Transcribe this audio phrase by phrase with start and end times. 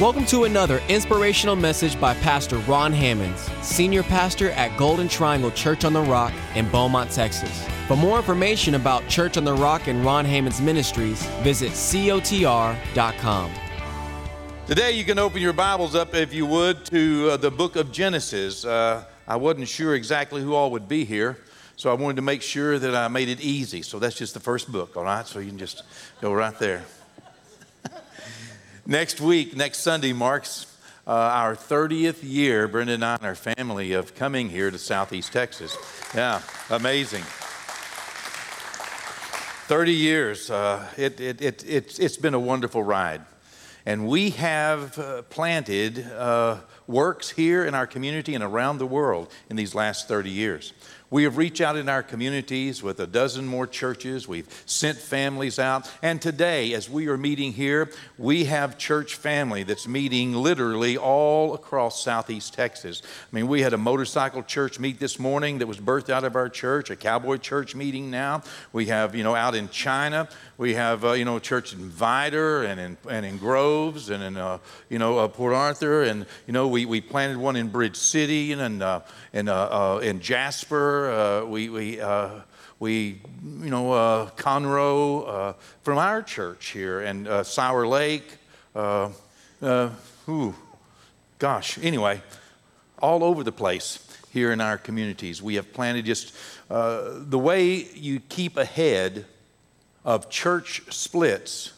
[0.00, 5.84] Welcome to another inspirational message by Pastor Ron Hammonds, Senior Pastor at Golden Triangle Church
[5.84, 7.64] on the Rock in Beaumont, Texas.
[7.86, 13.52] For more information about Church on the Rock and Ron Hammonds Ministries, visit cotr.com.
[14.66, 17.92] Today, you can open your Bibles up, if you would, to uh, the book of
[17.92, 18.64] Genesis.
[18.64, 21.38] Uh, I wasn't sure exactly who all would be here,
[21.76, 23.82] so I wanted to make sure that I made it easy.
[23.82, 25.24] So that's just the first book, all right?
[25.24, 25.84] So you can just
[26.20, 26.82] go right there.
[28.86, 30.66] Next week, next Sunday, marks
[31.06, 35.32] uh, our 30th year, Brenda and I and our family, of coming here to Southeast
[35.32, 35.74] Texas.
[36.14, 37.22] Yeah, amazing.
[39.68, 40.50] 30 years.
[40.50, 43.22] Uh, it, it, it, it, it's been a wonderful ride.
[43.86, 49.32] And we have uh, planted uh, works here in our community and around the world
[49.48, 50.74] in these last 30 years.
[51.10, 54.26] We have reached out in our communities with a dozen more churches.
[54.26, 55.88] We've sent families out.
[56.02, 61.54] And today, as we are meeting here, we have church family that's meeting literally all
[61.54, 63.02] across Southeast Texas.
[63.04, 66.36] I mean, we had a motorcycle church meet this morning that was birthed out of
[66.36, 68.42] our church, a cowboy church meeting now.
[68.72, 72.66] We have, you know, out in China, we have, uh, you know, church in Vidor
[72.66, 76.02] and in, and in Groves and in, uh, you know, uh, Port Arthur.
[76.02, 79.00] And, you know, we, we planted one in Bridge City and, and, uh,
[79.32, 80.93] and uh, uh, in Jasper.
[80.94, 82.30] Uh, we, we, uh,
[82.78, 88.38] we, you know, uh, Conroe uh, from our church here, and uh, Sour Lake.
[88.76, 90.54] ooh,
[91.38, 91.78] gosh.
[91.82, 92.22] Anyway,
[93.00, 93.98] all over the place
[94.30, 95.42] here in our communities.
[95.42, 96.34] We have planted just
[96.68, 99.26] the way you keep ahead
[100.04, 101.72] of church splits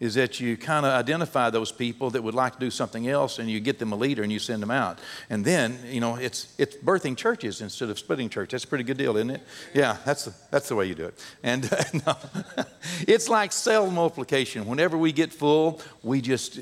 [0.00, 3.38] is that you kind of identify those people that would like to do something else
[3.38, 4.98] and you get them a leader and you send them out.
[5.28, 8.50] And then, you know, it's, it's birthing churches instead of splitting church.
[8.50, 9.42] That's a pretty good deal, isn't it?
[9.74, 11.24] Yeah, that's the, that's the way you do it.
[11.42, 12.64] And uh, no,
[13.06, 14.66] it's like cell multiplication.
[14.66, 16.60] Whenever we get full, we just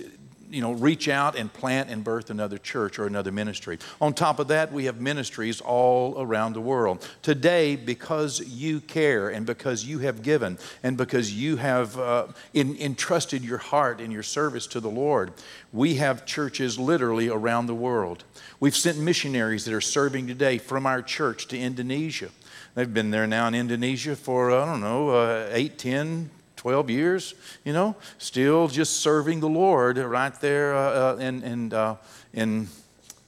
[0.50, 3.78] you know, reach out and plant and birth another church or another ministry.
[4.00, 7.06] On top of that, we have ministries all around the world.
[7.22, 12.76] Today, because you care and because you have given and because you have uh, in,
[12.76, 15.32] entrusted your heart and your service to the Lord,
[15.72, 18.24] we have churches literally around the world.
[18.60, 22.30] We've sent missionaries that are serving today from our church to Indonesia.
[22.74, 26.30] They've been there now in Indonesia for, I don't know, uh, 8, 10,
[26.66, 27.34] 12 years,
[27.64, 31.94] you know, still just serving the Lord right there uh, uh, in, in, uh,
[32.32, 32.66] in,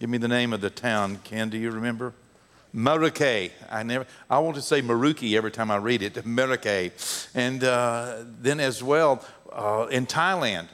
[0.01, 1.21] give me the name of the town.
[1.23, 2.15] Ken, do you remember?
[2.75, 3.53] Merauke.
[3.71, 4.07] I never.
[4.29, 6.15] I want to say Maruki every time I read it.
[6.25, 10.67] Merauke, and uh, then as well uh, in Thailand.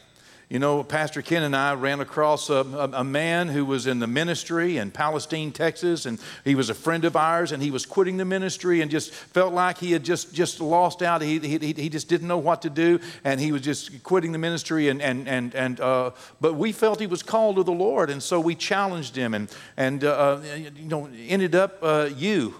[0.55, 3.99] You know, Pastor Ken and I ran across a, a, a, man who was in
[3.99, 7.85] the ministry in Palestine, Texas, and he was a friend of ours, and he was
[7.85, 11.23] quitting the ministry and just felt like he had just, just lost out.
[11.23, 14.39] He, he, he just didn't know what to do, and he was just quitting the
[14.39, 14.91] ministry.
[14.91, 18.23] And, and, and, and, uh, but we felt he was called to the Lord, and
[18.23, 22.55] so we challenged him, and, and uh, you know, ended up uh, you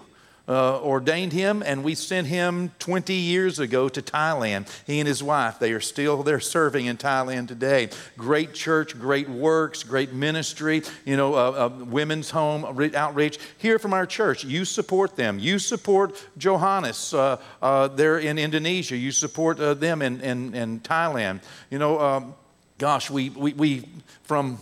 [0.47, 4.69] uh, ordained him, and we sent him 20 years ago to Thailand.
[4.85, 7.89] He and his wife, they are still there serving in Thailand today.
[8.17, 12.63] Great church, great works, great ministry, you know, uh, uh, women's home
[12.95, 13.39] outreach.
[13.57, 14.43] Hear from our church.
[14.43, 15.39] You support them.
[15.39, 18.95] You support Johannes uh, uh, there in Indonesia.
[18.95, 21.41] You support them in, in, in, Thailand.
[21.69, 22.35] You know, um,
[22.77, 23.89] gosh, we, we, we
[24.23, 24.59] from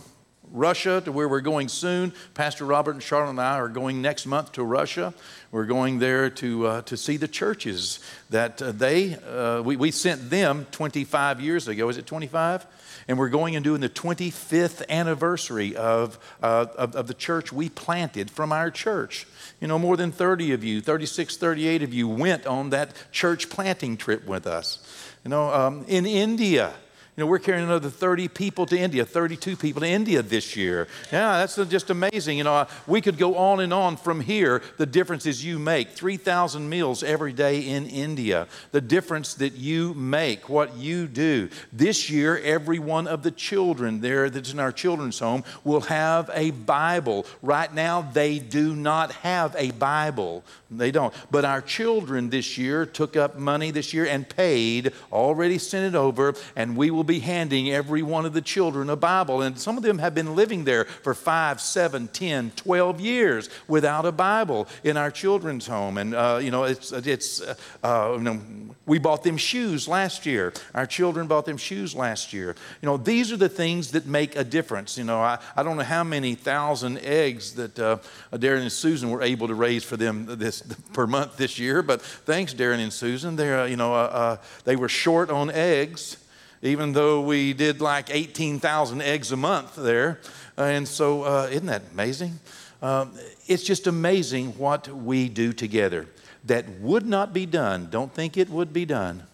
[0.54, 2.12] Russia to where we're going soon.
[2.32, 5.12] Pastor Robert and Charlotte and I are going next month to Russia.
[5.54, 8.00] We're going there to, uh, to see the churches
[8.30, 11.88] that uh, they, uh, we, we sent them 25 years ago.
[11.88, 12.66] Is it 25?
[13.06, 17.68] And we're going and doing the 25th anniversary of, uh, of, of the church we
[17.68, 19.28] planted from our church.
[19.60, 23.48] You know, more than 30 of you, 36, 38 of you went on that church
[23.48, 24.84] planting trip with us.
[25.22, 26.74] You know, um, in India,
[27.22, 30.88] know, we're carrying another 30 people to India, 32 people to India this year.
[31.12, 32.38] Yeah, that's just amazing.
[32.38, 35.90] You know, we could go on and on from here, the differences you make.
[35.90, 38.48] 3,000 meals every day in India.
[38.72, 41.50] The difference that you make, what you do.
[41.72, 46.30] This year, every one of the children there that's in our children's home will have
[46.34, 47.26] a Bible.
[47.42, 50.42] Right now, they do not have a Bible.
[50.76, 51.12] They don't.
[51.30, 55.96] But our children this year took up money this year and paid, already sent it
[55.96, 59.42] over, and we will be handing every one of the children a Bible.
[59.42, 64.06] And some of them have been living there for five, seven, ten, twelve years without
[64.06, 65.98] a Bible in our children's home.
[65.98, 68.40] And, uh, you know, it's, it's uh, uh, you know,
[68.86, 70.52] we bought them shoes last year.
[70.74, 72.54] Our children bought them shoes last year.
[72.82, 74.98] You know, these are the things that make a difference.
[74.98, 77.98] You know, I, I don't know how many thousand eggs that uh,
[78.32, 80.60] Darren and Susan were able to raise for them this
[80.92, 83.36] per month this year, but thanks, Darren and Susan.
[83.36, 86.18] They're, uh, you know, uh, they were short on eggs
[86.64, 90.18] even though we did like 18,000 eggs a month there.
[90.56, 92.40] And so, uh, isn't that amazing?
[92.80, 93.12] Um,
[93.46, 96.08] it's just amazing what we do together
[96.44, 97.88] that would not be done.
[97.90, 99.24] Don't think it would be done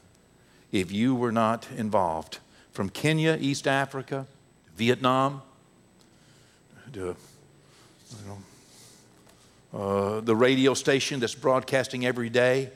[0.72, 2.38] if you were not involved.
[2.72, 4.26] From Kenya, East Africa,
[4.76, 5.42] Vietnam,
[6.92, 8.38] to you know,
[9.72, 12.70] uh, the radio station that's broadcasting every day,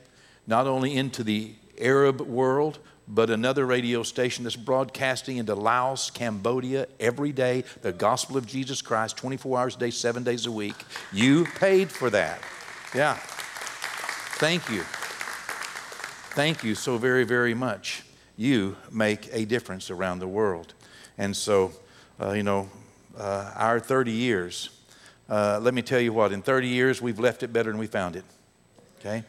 [0.47, 6.87] not only into the Arab world, but another radio station that's broadcasting into Laos, Cambodia
[6.99, 10.77] every day, the gospel of Jesus Christ, 24 hours a day, seven days a week.
[11.13, 12.41] You paid for that.
[12.95, 13.19] Yeah.
[14.39, 14.83] Thank you.
[16.35, 18.05] Thank you so very, very much.
[18.37, 20.75] You make a difference around the world.
[21.19, 21.73] And so,
[22.21, 22.69] uh, you know,
[23.17, 24.71] uh, our 30 years,
[25.29, 27.87] uh, let me tell you what, in 30 years, we've left it better than we
[27.87, 28.25] found it.
[29.01, 29.25] Okay?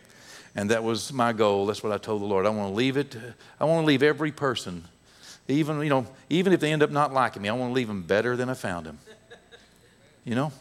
[0.55, 1.65] And that was my goal.
[1.65, 2.45] That's what I told the Lord.
[2.45, 3.15] I want to leave it.
[3.59, 4.85] I want to leave every person,
[5.47, 7.87] even, you know, even if they end up not liking me, I want to leave
[7.87, 8.99] them better than I found them.
[10.23, 10.51] You know?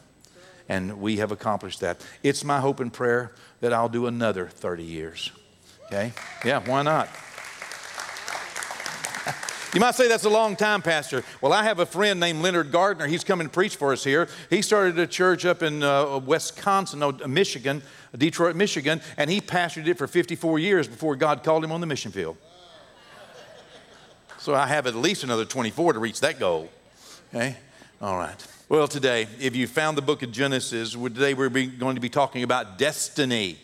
[0.69, 2.05] And we have accomplished that.
[2.23, 5.31] It's my hope and prayer that I'll do another 30 years.
[5.87, 6.13] Okay?
[6.45, 7.09] Yeah, why not?
[9.75, 11.25] You might say that's a long time, Pastor.
[11.41, 13.09] Well, I have a friend named Leonard Gardner.
[13.09, 14.29] He's come and preach for us here.
[14.49, 17.83] He started a church up in uh, Wisconsin, no, Michigan,
[18.17, 21.89] Detroit, Michigan, and he pastored it for 54 years before God called him on the
[21.89, 22.37] mission field.
[24.39, 26.69] So I have at least another 24 to reach that goal.
[27.35, 27.57] Okay?
[28.01, 28.47] All right.
[28.69, 32.45] Well, today, if you found the book of Genesis, today we're going to be talking
[32.45, 33.59] about destiny.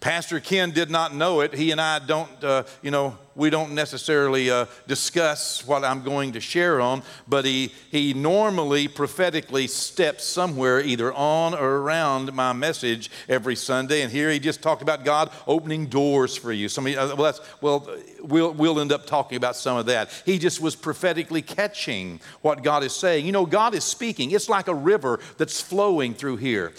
[0.00, 1.52] Pastor Ken did not know it.
[1.52, 6.32] He and I don't, uh, you know, we don't necessarily uh, discuss what I'm going
[6.32, 12.54] to share on, but he, he normally prophetically steps somewhere either on or around my
[12.54, 14.00] message every Sunday.
[14.00, 16.70] And here he just talked about God opening doors for you.
[16.70, 17.86] Somebody, uh, well, that's, well
[18.22, 20.10] we'll, we'll end up talking about some of that.
[20.24, 23.26] He just was prophetically catching what God is saying.
[23.26, 24.30] You know, God is speaking.
[24.30, 26.72] It's like a river that's flowing through here.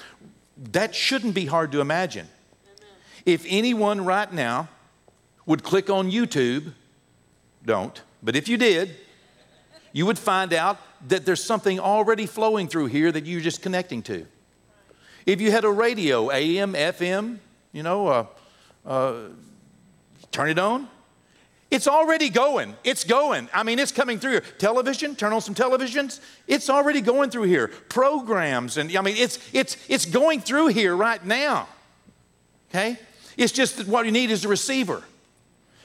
[0.71, 2.27] That shouldn't be hard to imagine.
[3.25, 4.69] If anyone right now
[5.45, 6.73] would click on YouTube,
[7.65, 8.95] don't, but if you did,
[9.93, 10.77] you would find out
[11.07, 14.25] that there's something already flowing through here that you're just connecting to.
[15.25, 17.37] If you had a radio, AM, FM,
[17.73, 18.25] you know, uh,
[18.85, 19.13] uh,
[20.31, 20.87] turn it on.
[21.69, 22.75] It's already going.
[22.83, 23.47] It's going.
[23.53, 24.43] I mean, it's coming through here.
[24.57, 26.19] Television, turn on some televisions.
[26.45, 27.69] It's already going through here.
[27.69, 31.69] Programs, and I mean, it's, it's, it's going through here right now.
[32.69, 32.97] Okay?
[33.37, 35.03] It's just that what you need is a receiver.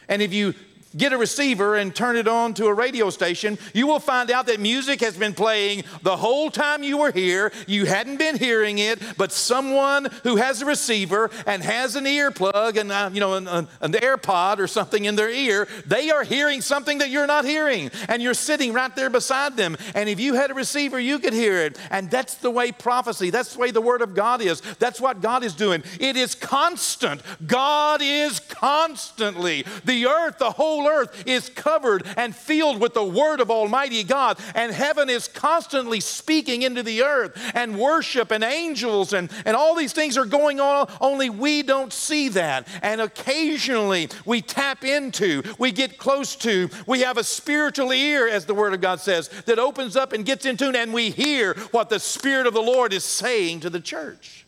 [0.09, 0.55] And if you
[0.97, 4.47] get a receiver and turn it on to a radio station, you will find out
[4.47, 7.53] that music has been playing the whole time you were here.
[7.67, 12.79] You hadn't been hearing it, but someone who has a receiver and has an earplug
[12.79, 16.25] and uh, you know an, an, an AirPod or something in their ear, they are
[16.25, 19.77] hearing something that you're not hearing, and you're sitting right there beside them.
[19.95, 21.79] And if you had a receiver, you could hear it.
[21.91, 23.31] And that's the way prophecy.
[23.31, 24.61] That's the way the Word of God is.
[24.79, 25.83] That's what God is doing.
[26.01, 27.23] It is constant.
[27.47, 33.41] God is constantly the earth, the whole earth is covered and filled with the word
[33.41, 39.13] of Almighty God, and heaven is constantly speaking into the earth, and worship and angels
[39.13, 42.69] and, and all these things are going on, only we don't see that.
[42.83, 48.47] And occasionally we tap into, we get close to, we have a spiritual ear, as
[48.47, 51.55] the word of God says, that opens up and gets in tune, and we hear
[51.73, 54.47] what the Spirit of the Lord is saying to the church.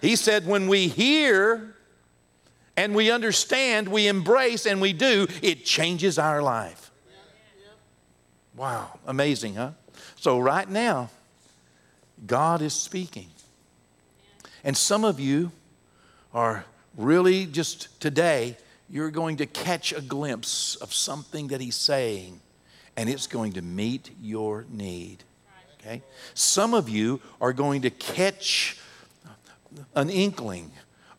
[0.00, 1.74] He said, when we hear,
[2.78, 6.92] and we understand, we embrace, and we do, it changes our life.
[8.56, 9.72] Wow, amazing, huh?
[10.14, 11.10] So, right now,
[12.24, 13.30] God is speaking.
[14.62, 15.50] And some of you
[16.32, 16.64] are
[16.96, 18.56] really just today,
[18.88, 22.38] you're going to catch a glimpse of something that He's saying,
[22.96, 25.24] and it's going to meet your need.
[25.80, 26.00] Okay?
[26.34, 28.78] Some of you are going to catch
[29.96, 30.70] an inkling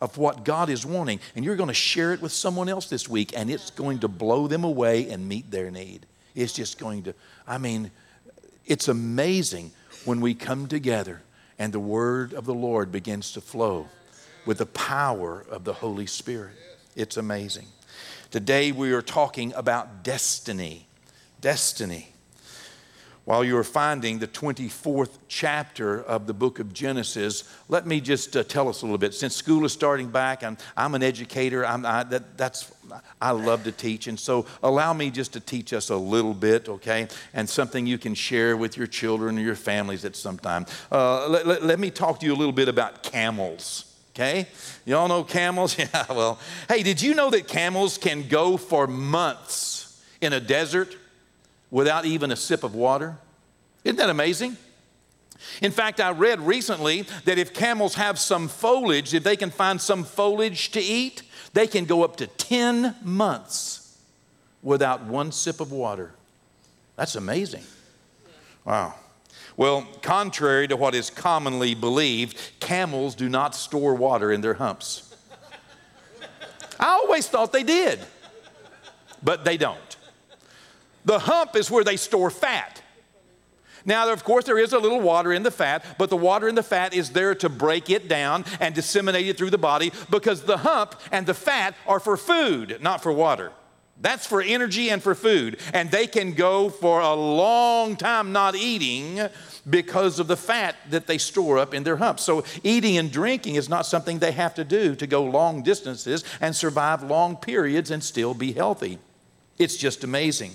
[0.02, 3.10] of what God is wanting, and you're going to share it with someone else this
[3.10, 6.06] week, and it's going to blow them away and meet their need.
[6.36, 7.14] It's just going to,
[7.48, 7.92] I mean,
[8.66, 9.72] it's amazing
[10.06, 11.22] when we come together
[11.58, 13.90] and the word of the Lord begins to flow
[14.46, 16.54] with the power of the Holy Spirit.
[16.96, 17.66] It's amazing.
[18.32, 20.88] Today we are talking about destiny.
[21.42, 22.14] Destiny
[23.26, 28.44] while you're finding the 24th chapter of the book of Genesis, let me just uh,
[28.44, 29.14] tell us a little bit.
[29.14, 31.66] Since school is starting back, I'm, I'm an educator.
[31.66, 32.72] I'm, I, that, that's,
[33.22, 34.08] I love to teach.
[34.08, 37.08] And so allow me just to teach us a little bit, okay?
[37.34, 40.66] And something you can share with your children or your families at some time.
[40.92, 43.86] Uh, let, let, let me talk to you a little bit about camels.
[44.16, 44.48] Okay?
[44.86, 45.78] You all know camels?
[45.80, 50.96] Yeah, well, hey, did you know that camels can go for months in a desert?
[51.72, 53.18] Without even a sip of water?
[53.84, 54.58] Isn't that amazing?
[55.62, 59.80] In fact, I read recently that if camels have some foliage, if they can find
[59.80, 61.24] some foliage to eat,
[61.54, 63.98] they can go up to 10 months
[64.62, 66.12] without one sip of water.
[66.98, 67.64] That's amazing.
[68.66, 68.96] Wow.
[69.56, 75.16] Well, contrary to what is commonly believed, camels do not store water in their humps.
[76.80, 78.00] I always thought they did,
[79.22, 79.98] but they don't.
[81.06, 82.82] The hump is where they store fat.
[83.86, 86.56] Now, of course, there is a little water in the fat, but the water in
[86.56, 90.44] the fat is there to break it down and disseminate it through the body because
[90.44, 93.52] the hump and the fat are for food, not for water.
[94.02, 95.60] That's for energy and for food.
[95.74, 99.28] And they can go for a long time not eating
[99.70, 102.24] because of the fat that they store up in their humps.
[102.24, 106.24] So, eating and drinking is not something they have to do to go long distances
[106.40, 109.00] and survive long periods and still be healthy.
[109.58, 110.54] It's just amazing.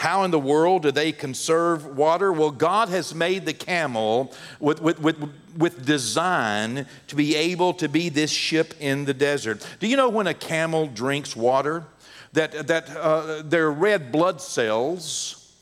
[0.00, 2.32] How in the world do they conserve water?
[2.32, 7.86] Well, God has made the camel with, with, with, with design to be able to
[7.86, 9.62] be this ship in the desert.
[9.78, 11.84] Do you know when a camel drinks water?
[12.32, 15.52] That, that uh, their red blood cells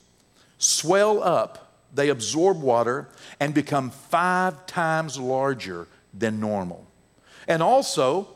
[0.59, 3.09] swell up, they absorb water,
[3.41, 6.87] and become five times larger than normal.
[7.49, 8.29] And also,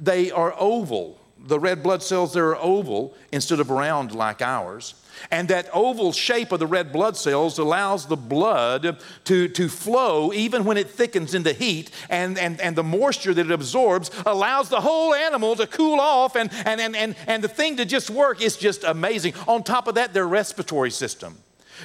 [0.00, 1.17] they are oval.
[1.46, 4.94] The red blood cells, they're oval instead of round like ours.
[5.30, 10.32] And that oval shape of the red blood cells allows the blood to, to flow
[10.32, 14.10] even when it thickens in the heat, and, and, and the moisture that it absorbs
[14.26, 17.84] allows the whole animal to cool off, and, and, and, and, and the thing to
[17.84, 19.34] just work is just amazing.
[19.46, 21.38] On top of that, their respiratory system.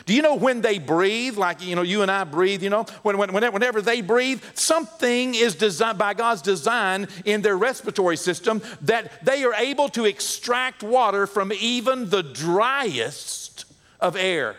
[0.06, 2.84] Do you know when they breathe, like you know, you and I breathe, you know,
[3.04, 8.62] when, when, whenever they breathe, something is designed by God's design in their respiratory system
[8.82, 13.66] that they are able to extract water from even the driest
[14.00, 14.56] of air.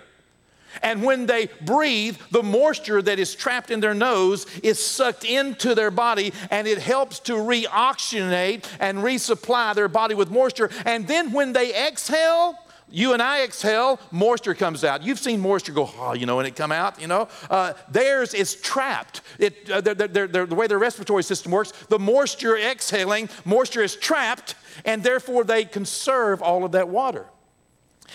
[0.83, 5.75] And when they breathe, the moisture that is trapped in their nose is sucked into
[5.75, 10.71] their body and it helps to reoxygenate and resupply their body with moisture.
[10.85, 12.59] And then when they exhale,
[12.91, 15.03] you and I exhale, moisture comes out.
[15.03, 17.29] You've seen moisture go, oh, you know, and it come out, you know.
[17.51, 19.23] Uh, theirs is trapped.
[19.39, 23.83] It, uh, they're, they're, they're, the way their respiratory system works, the moisture exhaling, moisture
[23.83, 27.27] is trapped, and therefore they conserve all of that water.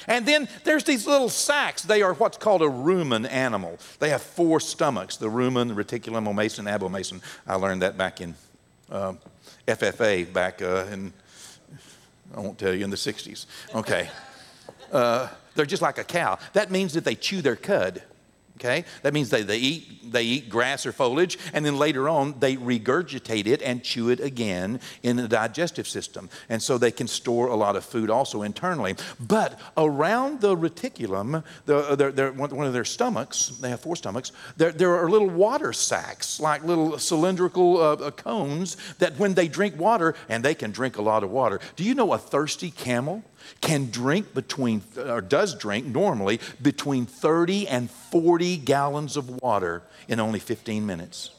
[0.08, 1.84] And then there's these little sacs.
[1.84, 3.80] They are what's called a rumen animal.
[4.00, 7.22] They have four stomachs the rumen, reticulum, omasum, abomasum.
[7.46, 8.36] I learned that back in
[8.90, 9.14] uh,
[9.68, 11.12] FFA, back uh, in,
[12.36, 13.46] I won't tell you, in the 60s.
[13.76, 14.10] Okay.
[14.92, 16.38] Uh, they're just like a cow.
[16.54, 18.04] That means that they chew their cud.
[18.60, 18.84] Okay?
[19.04, 22.58] That means they, they, eat, they eat grass or foliage, and then later on they
[22.58, 26.30] regurgitate it and chew it again in the digestive system.
[26.50, 28.96] And so they can store a lot of food also internally.
[29.18, 34.34] But around the reticulum, the, they're, they're, one of their stomachs, they have four stomachs,
[34.58, 39.48] there, there are little water sacs, like little cylindrical uh, uh, cones that when they
[39.48, 41.62] drink water, and they can drink a lot of water.
[41.78, 43.24] Do you know a thirsty camel?
[43.62, 50.20] Can drink between, or does drink normally, between 30 and 40 gallons of water in
[50.20, 51.32] only 15 minutes.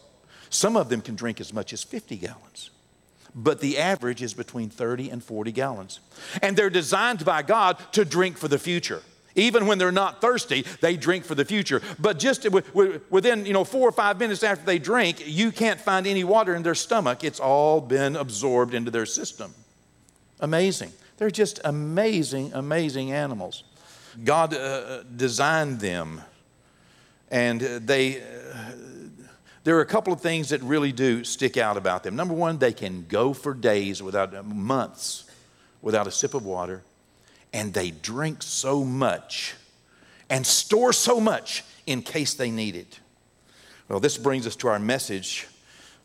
[0.49, 2.71] Some of them can drink as much as 50 gallons.
[3.35, 6.01] But the average is between 30 and 40 gallons.
[6.43, 9.03] And they're designed by God to drink for the future.
[9.37, 11.81] Even when they're not thirsty, they drink for the future.
[12.01, 12.45] But just
[13.11, 16.57] within, you know, four or five minutes after they drink, you can't find any water
[16.57, 17.23] in their stomach.
[17.23, 19.55] It's all been absorbed into their system.
[20.41, 20.93] Amazing.
[21.21, 23.63] They're just amazing, amazing animals.
[24.25, 26.23] God uh, designed them,
[27.31, 28.23] and they.
[28.23, 28.25] Uh,
[29.63, 32.17] there are a couple of things that really do stick out about them.
[32.17, 35.31] Number one, they can go for days without uh, months
[35.83, 36.81] without a sip of water,
[37.53, 39.57] and they drink so much
[40.31, 42.99] and store so much in case they need it.
[43.91, 45.49] Well, this brings us to our message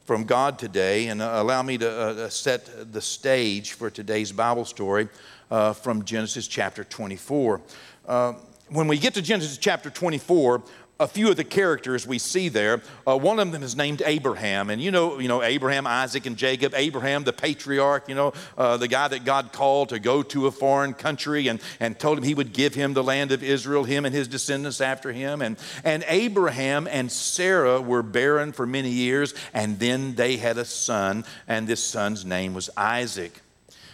[0.05, 4.31] from God today, and uh, allow me to uh, uh, set the stage for today's
[4.31, 5.09] Bible story
[5.49, 7.59] uh, from Genesis chapter 24.
[8.07, 8.33] Uh,
[8.69, 10.61] when we get to Genesis chapter 24,
[10.99, 12.81] a few of the characters we see there.
[13.05, 16.37] Uh, one of them is named Abraham, and you know, you know Abraham, Isaac, and
[16.37, 16.73] Jacob.
[16.73, 20.51] Abraham, the patriarch, you know, uh, the guy that God called to go to a
[20.51, 24.05] foreign country and, and told him He would give him the land of Israel, him
[24.05, 25.41] and his descendants after him.
[25.41, 30.65] And and Abraham and Sarah were barren for many years, and then they had a
[30.65, 33.41] son, and this son's name was Isaac.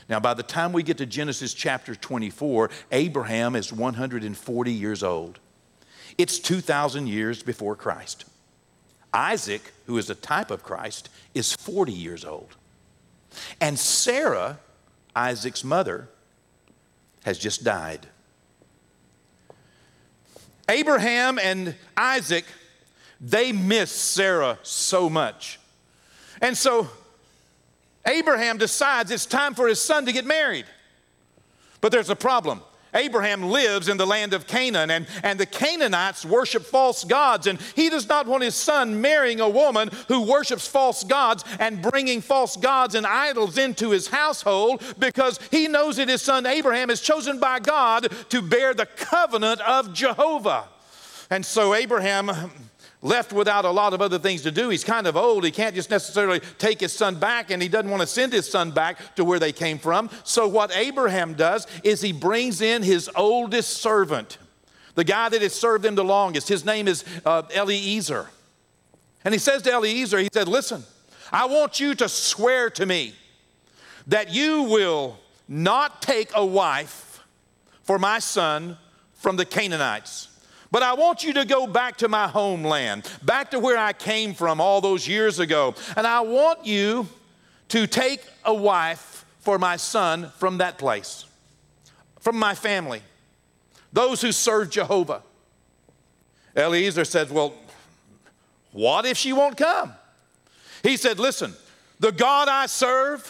[0.08, 5.40] Now, by the time we get to Genesis chapter 24, Abraham is 140 years old.
[6.18, 8.26] It's 2,000 years before Christ.
[9.14, 12.56] Isaac, who is a type of Christ, is 40 years old.
[13.60, 14.60] And Sarah,
[15.16, 16.10] Isaac's mother,
[17.24, 18.08] has just died.
[20.70, 22.46] Abraham and Isaac,
[23.20, 25.60] they miss Sarah so much.
[26.42, 26.90] And so
[28.06, 30.66] Abraham decides it's time for his son to get married.
[31.82, 32.62] But there's a problem.
[32.94, 37.60] Abraham lives in the land of Canaan, and, and the Canaanites worship false gods, and
[37.76, 42.22] he does not want his son marrying a woman who worships false gods and bringing
[42.22, 47.02] false gods and idols into his household because he knows that his son Abraham is
[47.02, 50.66] chosen by God to bear the covenant of Jehovah.
[51.30, 52.52] And so Abraham
[53.02, 54.70] left without a lot of other things to do.
[54.70, 55.44] He's kind of old.
[55.44, 58.50] He can't just necessarily take his son back, and he doesn't want to send his
[58.50, 60.10] son back to where they came from.
[60.24, 64.38] So, what Abraham does is he brings in his oldest servant,
[64.96, 66.48] the guy that has served him the longest.
[66.48, 68.28] His name is uh, Eliezer.
[69.24, 70.84] And he says to Eliezer, he said, Listen,
[71.32, 73.16] I want you to swear to me
[74.08, 75.18] that you will
[75.48, 77.24] not take a wife
[77.84, 78.78] for my son
[79.14, 80.28] from the Canaanites
[80.72, 84.34] but I want you to go back to my homeland, back to where I came
[84.34, 85.76] from all those years ago.
[85.98, 87.08] And I want you
[87.70, 91.26] to take a wife for my son from that place,
[92.22, 93.02] from my family,
[93.92, 95.22] those who serve Jehovah.
[96.56, 97.54] Eliezer says, Well,
[98.72, 99.94] what if she won't come?
[100.84, 101.54] He said, Listen,
[102.00, 103.30] the God I serve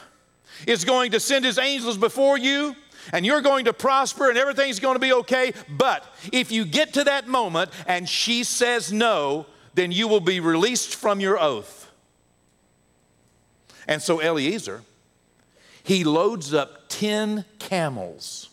[0.67, 2.75] is going to send his angels before you
[3.11, 5.53] and you're going to prosper and everything's going to be okay.
[5.69, 10.39] But if you get to that moment and she says no, then you will be
[10.39, 11.91] released from your oath.
[13.87, 14.83] And so Eliezer,
[15.83, 18.49] he loads up 10 camels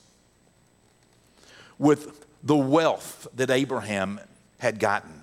[1.79, 4.21] with the wealth that Abraham
[4.59, 5.18] had gotten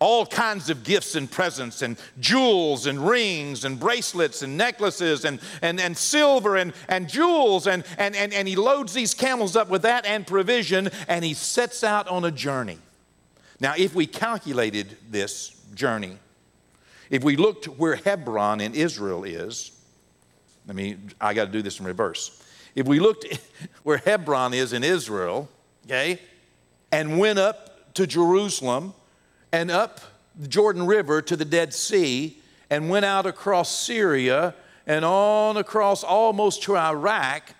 [0.00, 5.40] all kinds of gifts and presents and jewels and rings and bracelets and necklaces and,
[5.60, 9.68] and, and silver and, and jewels and, and, and, and he loads these camels up
[9.68, 12.78] with that and provision and he sets out on a journey.
[13.60, 16.16] Now if we calculated this journey
[17.10, 19.70] if we looked where hebron in israel is
[20.68, 22.42] i mean i got to do this in reverse.
[22.74, 23.26] If we looked
[23.82, 25.48] where hebron is in israel
[25.84, 26.20] okay
[26.90, 28.94] and went up to jerusalem
[29.52, 30.00] and up
[30.38, 34.54] the Jordan River to the Dead Sea and went out across Syria
[34.86, 37.54] and on across almost to Iraq,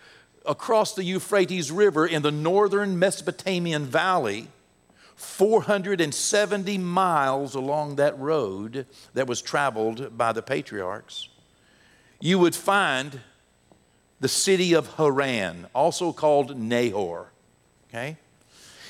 [0.47, 4.49] across the Euphrates River in the northern Mesopotamian valley,
[5.17, 11.29] 470 miles along that road that was traveled by the patriarchs,
[12.21, 13.21] you would find
[14.21, 17.33] the city of Haran, also called Nahor.
[17.89, 18.17] Okay?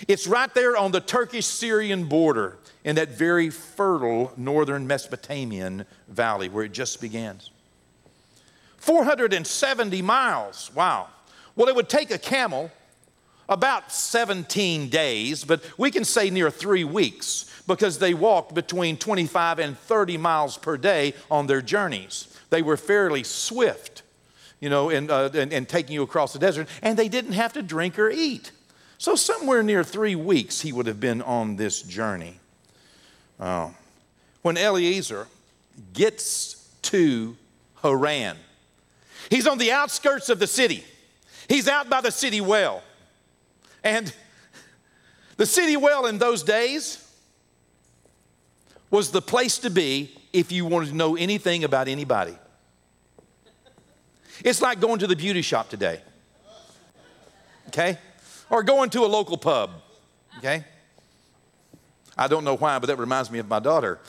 [0.07, 6.49] It's right there on the Turkish Syrian border in that very fertile northern Mesopotamian valley
[6.49, 7.51] where it just begins.
[8.79, 11.09] 470 miles, wow.
[11.57, 12.71] Well, it would take a camel
[13.49, 19.59] about 17 days, but we can say near three weeks because they walked between 25
[19.59, 22.29] and 30 miles per day on their journeys.
[22.51, 24.03] They were fairly swift,
[24.61, 27.53] you know, in, uh, in, in taking you across the desert, and they didn't have
[27.55, 28.53] to drink or eat.
[28.99, 32.41] So, somewhere near three weeks, he would have been on this journey.
[33.41, 33.75] Oh.
[34.43, 35.27] When Eliezer
[35.93, 37.37] gets to
[37.83, 38.37] Haran,
[39.31, 40.85] he's on the outskirts of the city.
[41.49, 42.83] He's out by the city well.
[43.85, 44.13] And
[45.37, 47.05] the city well in those days
[48.91, 52.37] was the place to be if you wanted to know anything about anybody.
[54.45, 56.01] It's like going to the beauty shop today,
[57.69, 57.99] okay?
[58.51, 59.71] Or going to a local pub,
[60.39, 60.65] okay?
[62.19, 64.01] I don't know why, but that reminds me of my daughter.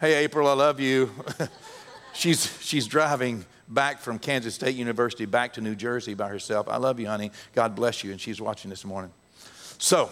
[0.00, 1.10] Hey, April, I love you.
[2.14, 6.68] she's, she's driving back from Kansas State University back to New Jersey by herself.
[6.68, 7.32] I love you, honey.
[7.54, 8.12] God bless you.
[8.12, 9.10] And she's watching this morning.
[9.78, 10.10] So,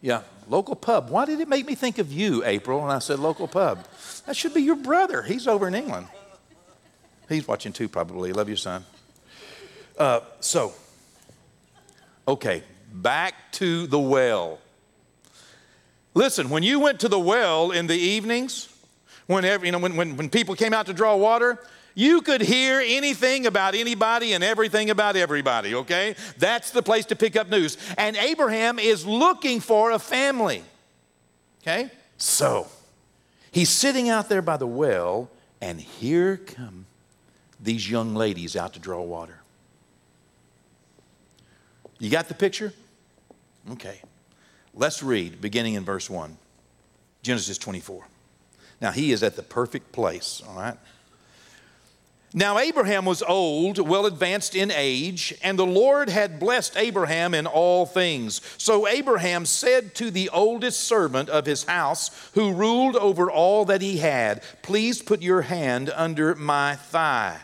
[0.00, 1.10] yeah, local pub.
[1.10, 2.82] Why did it make me think of you, April?
[2.82, 3.84] And I said, local pub.
[4.26, 5.22] That should be your brother.
[5.22, 6.06] He's over in England.
[7.28, 8.32] He's watching too, probably.
[8.32, 8.84] Love you, son.
[9.98, 10.74] Uh, so,
[12.28, 14.60] okay, back to the well.
[16.16, 18.70] Listen, when you went to the well in the evenings,
[19.26, 21.62] whenever, you know, when, when, when people came out to draw water,
[21.94, 26.16] you could hear anything about anybody and everything about everybody, okay?
[26.38, 27.76] That's the place to pick up news.
[27.98, 30.64] And Abraham is looking for a family,
[31.60, 31.90] okay?
[32.16, 32.66] So
[33.50, 35.28] he's sitting out there by the well,
[35.60, 36.86] and here come
[37.60, 39.40] these young ladies out to draw water.
[41.98, 42.72] You got the picture?
[43.72, 44.00] Okay.
[44.76, 46.36] Let's read beginning in verse 1,
[47.22, 48.04] Genesis 24.
[48.80, 50.76] Now, he is at the perfect place, all right?
[52.34, 57.46] Now, Abraham was old, well advanced in age, and the Lord had blessed Abraham in
[57.46, 58.42] all things.
[58.58, 63.80] So Abraham said to the oldest servant of his house, who ruled over all that
[63.80, 67.40] he had, Please put your hand under my thigh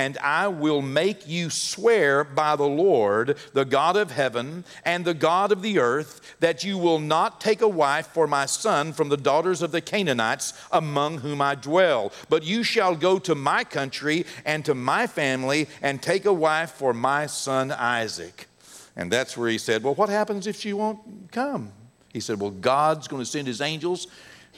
[0.00, 5.12] and I will make you swear by the Lord, the God of heaven and the
[5.12, 9.10] God of the earth, that you will not take a wife for my son from
[9.10, 13.62] the daughters of the Canaanites among whom I dwell, but you shall go to my
[13.62, 18.48] country and to my family and take a wife for my son Isaac.
[18.96, 21.72] And that's where he said, Well, what happens if she won't come?
[22.10, 24.06] He said, Well, God's going to send his angels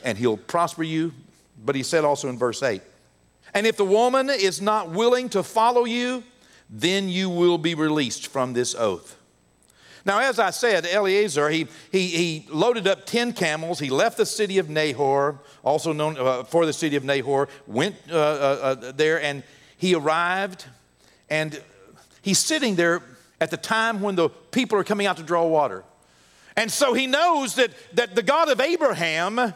[0.04, 1.12] and he'll prosper you.
[1.64, 2.80] But he said also in verse 8,
[3.54, 6.24] and if the woman is not willing to follow you,
[6.70, 9.16] then you will be released from this oath.
[10.04, 13.78] Now, as I said, Eliezer, he, he, he loaded up 10 camels.
[13.78, 17.94] He left the city of Nahor, also known uh, for the city of Nahor, went
[18.10, 19.44] uh, uh, uh there, and
[19.76, 20.64] he arrived.
[21.30, 21.62] And
[22.22, 23.02] he's sitting there
[23.40, 25.84] at the time when the people are coming out to draw water.
[26.56, 29.54] And so he knows that, that the God of Abraham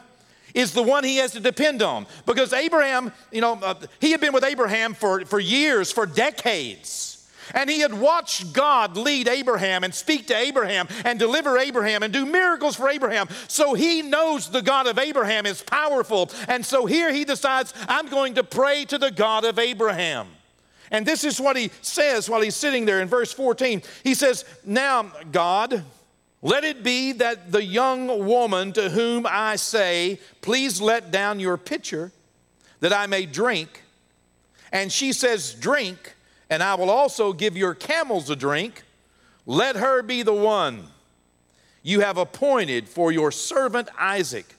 [0.57, 2.07] is the one he has to depend on.
[2.25, 7.13] Because Abraham, you know, uh, he had been with Abraham for, for years, for decades.
[7.55, 12.13] And he had watched God lead Abraham and speak to Abraham and deliver Abraham and
[12.13, 13.29] do miracles for Abraham.
[13.47, 16.31] So he knows the God of Abraham is powerful.
[16.49, 20.27] And so here he decides, I'm going to pray to the God of Abraham.
[20.91, 23.83] And this is what he says while he's sitting there in verse 14.
[24.03, 25.85] He says, Now, God,
[26.43, 31.57] let it be that the young woman to whom I say, Please let down your
[31.57, 32.13] pitcher
[32.81, 33.83] that I may drink,
[34.73, 36.15] and she says, Drink,
[36.51, 38.85] and I will also give your camels a drink,
[39.47, 40.89] let her be the one
[41.83, 44.55] you have appointed for your servant Isaac.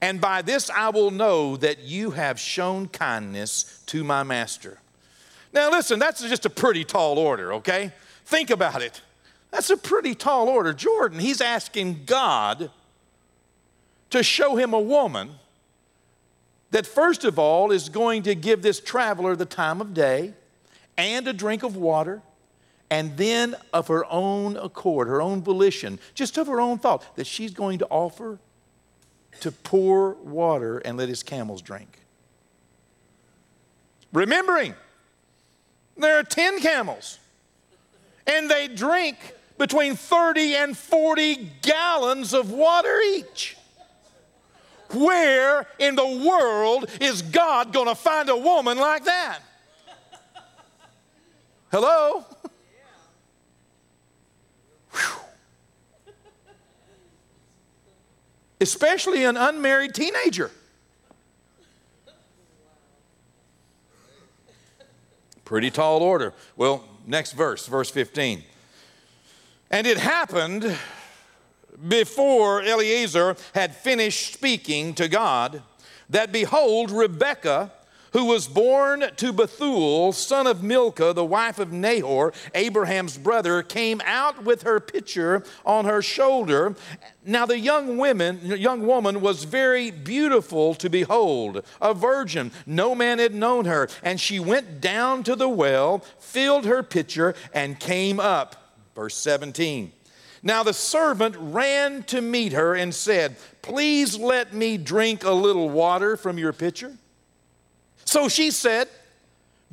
[0.00, 4.78] And by this I will know that you have shown kindness to my master.
[5.52, 7.92] Now, listen, that's just a pretty tall order, okay?
[8.24, 9.02] Think about it.
[9.52, 10.72] That's a pretty tall order.
[10.72, 12.70] Jordan, he's asking God
[14.10, 15.32] to show him a woman
[16.70, 20.32] that, first of all, is going to give this traveler the time of day
[20.96, 22.22] and a drink of water,
[22.90, 27.26] and then of her own accord, her own volition, just of her own thought, that
[27.26, 28.38] she's going to offer
[29.40, 31.98] to pour water and let his camels drink.
[34.12, 34.74] Remembering,
[35.96, 37.18] there are 10 camels,
[38.26, 43.56] and they drink between 30 and 40 gallons of water each.
[44.90, 49.38] Where in the world is God going to find a woman like that?
[51.70, 52.24] Hello?
[54.90, 55.20] Whew.
[58.60, 60.50] Especially an unmarried teenager.
[65.44, 66.34] Pretty tall order.
[66.56, 68.42] Well, next verse, verse 15.
[69.72, 70.76] And it happened
[71.88, 75.62] before Eliezer had finished speaking to God
[76.10, 77.72] that behold, Rebekah,
[78.12, 84.02] who was born to Bethuel, son of Milcah, the wife of Nahor, Abraham's brother, came
[84.04, 86.76] out with her pitcher on her shoulder.
[87.24, 92.52] Now the young woman, young woman was very beautiful to behold, a virgin.
[92.66, 93.88] No man had known her.
[94.02, 98.61] And she went down to the well, filled her pitcher, and came up.
[98.94, 99.92] Verse 17.
[100.42, 105.70] Now the servant ran to meet her and said, Please let me drink a little
[105.70, 106.96] water from your pitcher.
[108.04, 108.88] So she said,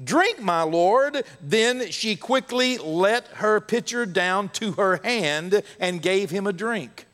[0.01, 1.23] Drink, my lord.
[1.41, 7.05] Then she quickly let her pitcher down to her hand and gave him a drink.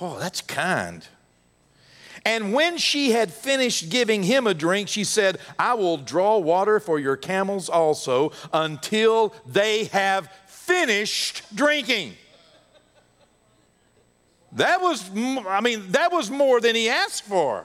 [0.00, 1.06] Oh, that's kind.
[2.26, 6.80] And when she had finished giving him a drink, she said, I will draw water
[6.80, 12.14] for your camels also until they have finished drinking.
[14.50, 17.64] That was, I mean, that was more than he asked for.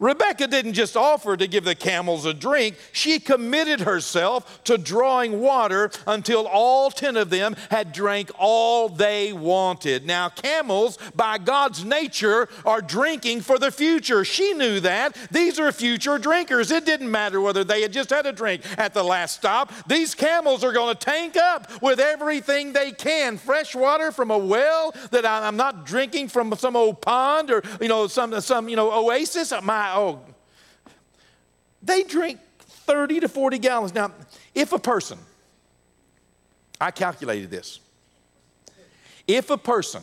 [0.00, 5.40] Rebecca didn't just offer to give the camels a drink, she committed herself to drawing
[5.40, 10.04] water until all 10 of them had drank all they wanted.
[10.04, 14.24] Now, camels, by God's nature, are drinking for the future.
[14.24, 15.16] She knew that.
[15.30, 16.72] These are future drinkers.
[16.72, 19.72] It didn't matter whether they had just had a drink at the last stop.
[19.86, 24.38] These camels are going to tank up with everything they can fresh water from a
[24.38, 28.76] well that I'm not drinking from some old pond or, you know, some, some you
[28.76, 29.52] know, oasis.
[29.62, 30.20] My oh,
[31.82, 33.94] they drink 30 to 40 gallons.
[33.94, 34.12] Now,
[34.54, 35.18] if a person,
[36.80, 37.80] I calculated this,
[39.26, 40.02] if a person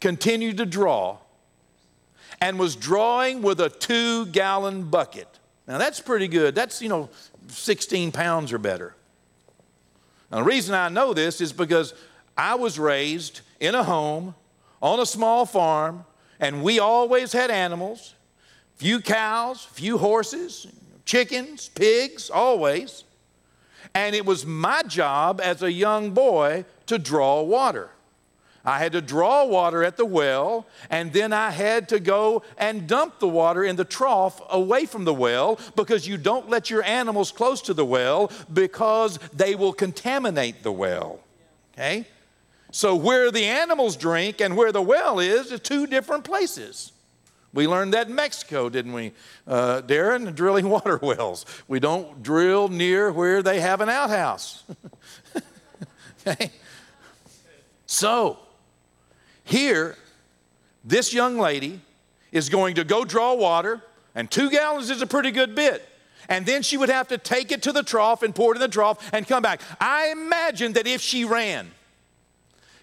[0.00, 1.18] continued to draw
[2.40, 5.28] and was drawing with a two gallon bucket,
[5.66, 6.54] Now that's pretty good.
[6.54, 7.10] That's, you know,
[7.48, 8.94] 16 pounds or better.
[10.30, 11.94] Now, the reason I know this is because
[12.36, 14.34] I was raised in a home
[14.80, 16.04] on a small farm,
[16.38, 18.14] and we always had animals
[18.80, 20.66] few cows, few horses,
[21.04, 23.04] chickens, pigs, always.
[23.94, 27.90] And it was my job as a young boy to draw water.
[28.64, 32.86] I had to draw water at the well, and then I had to go and
[32.86, 36.82] dump the water in the trough away from the well because you don't let your
[36.82, 41.20] animals close to the well because they will contaminate the well.
[41.74, 42.06] Okay?
[42.72, 46.92] So, where the animals drink and where the well is, are two different places.
[47.52, 49.12] We learned that in Mexico, didn't we,
[49.46, 50.34] uh, Darren?
[50.34, 51.46] Drilling water wells.
[51.66, 54.64] We don't drill near where they have an outhouse.
[56.26, 56.50] okay?
[57.86, 58.38] So,
[59.44, 59.96] here,
[60.84, 61.80] this young lady
[62.30, 63.82] is going to go draw water,
[64.14, 65.86] and two gallons is a pretty good bit.
[66.28, 68.60] And then she would have to take it to the trough and pour it in
[68.60, 69.60] the trough and come back.
[69.80, 71.72] I imagine that if she ran,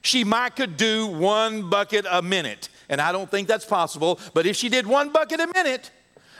[0.01, 2.67] she might could do one bucket a minute.
[2.89, 5.91] And I don't think that's possible, but if she did one bucket a minute,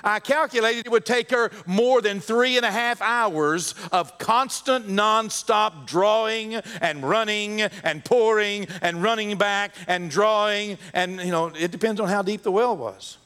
[0.04, 4.88] I calculated it would take her more than three and a half hours of constant
[4.88, 10.78] nonstop drawing and running and pouring and running back and drawing.
[10.94, 13.18] And, you know, it depends on how deep the well was.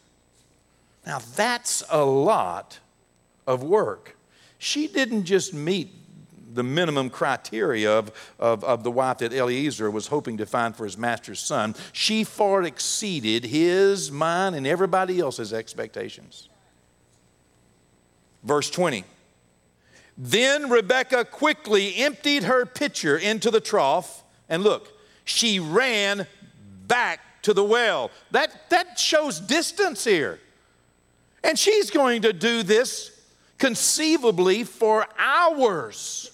[1.06, 2.80] Now, that's a lot
[3.48, 4.18] of work.
[4.58, 5.92] She didn't just meet
[6.54, 10.84] the minimum criteria of, of, of, the wife that Eliezer was hoping to find for
[10.84, 11.76] his master's son.
[11.94, 16.50] She far exceeded his, mine, and everybody else's expectations.
[18.44, 19.04] Verse 20.
[20.18, 24.92] Then Rebekah quickly emptied her pitcher into the trough, and look,
[25.24, 26.28] she ran
[26.88, 28.12] back to the well.
[28.32, 30.40] That, that shows distance here.
[31.44, 33.20] And she's going to do this
[33.58, 36.32] conceivably for hours.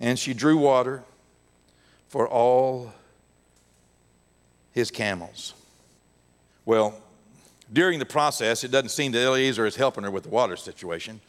[0.00, 1.02] And she drew water
[2.08, 2.92] for all
[4.72, 5.54] his camels.
[6.64, 7.00] Well,
[7.72, 11.20] during the process, it doesn't seem that Eliezer is helping her with the water situation.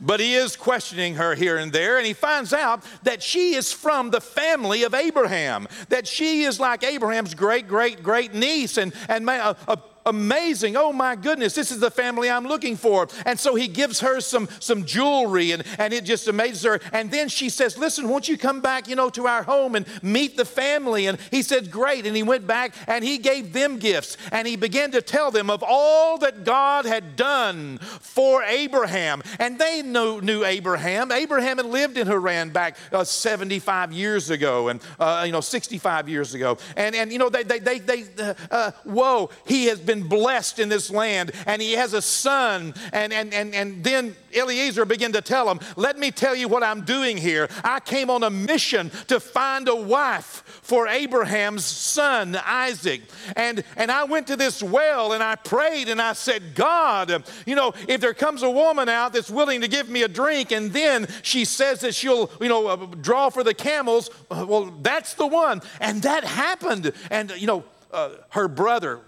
[0.00, 3.72] But he is questioning her here and there, and he finds out that she is
[3.72, 8.92] from the family of Abraham, that she is like Abraham's great, great, great niece, and,
[9.08, 10.76] and a, a amazing.
[10.76, 13.08] Oh my goodness, this is the family I'm looking for.
[13.26, 16.80] And so he gives her some, some jewelry and, and it just amazes her.
[16.92, 19.86] And then she says, Listen, won't you come back, you know, to our home and
[20.02, 21.06] meet the family?
[21.06, 22.06] And he said, Great.
[22.06, 25.50] And he went back and he gave them gifts and he began to tell them
[25.50, 29.22] of all that God had done for Abraham.
[29.38, 31.12] And they knew, knew Abraham.
[31.12, 36.08] Abraham had lived in Haran back uh, 75 years ago and, uh, you know, 65
[36.08, 36.58] years ago.
[36.76, 40.08] And, and you know, they, they, they, they uh, uh whoa, he has been been
[40.08, 42.74] blessed in this land and he has a son.
[42.92, 46.62] And, and, and, and then Eliezer began to tell him, Let me tell you what
[46.62, 47.48] I'm doing here.
[47.62, 53.02] I came on a mission to find a wife for Abraham's son, Isaac.
[53.36, 57.54] And, and I went to this well and I prayed and I said, God, you
[57.54, 60.72] know, if there comes a woman out that's willing to give me a drink and
[60.72, 65.14] then she says that she'll, you know, uh, draw for the camels, uh, well, that's
[65.14, 65.60] the one.
[65.80, 66.92] And that happened.
[67.10, 69.00] And, you know, uh, her brother,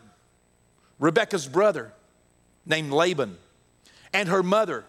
[0.99, 1.93] Rebecca's brother
[2.67, 3.39] named Laban,
[4.13, 4.85] and her mother.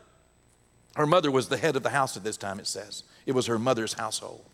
[0.96, 3.04] Her mother was the head of the house at this time, it says.
[3.26, 4.46] It was her mother's household.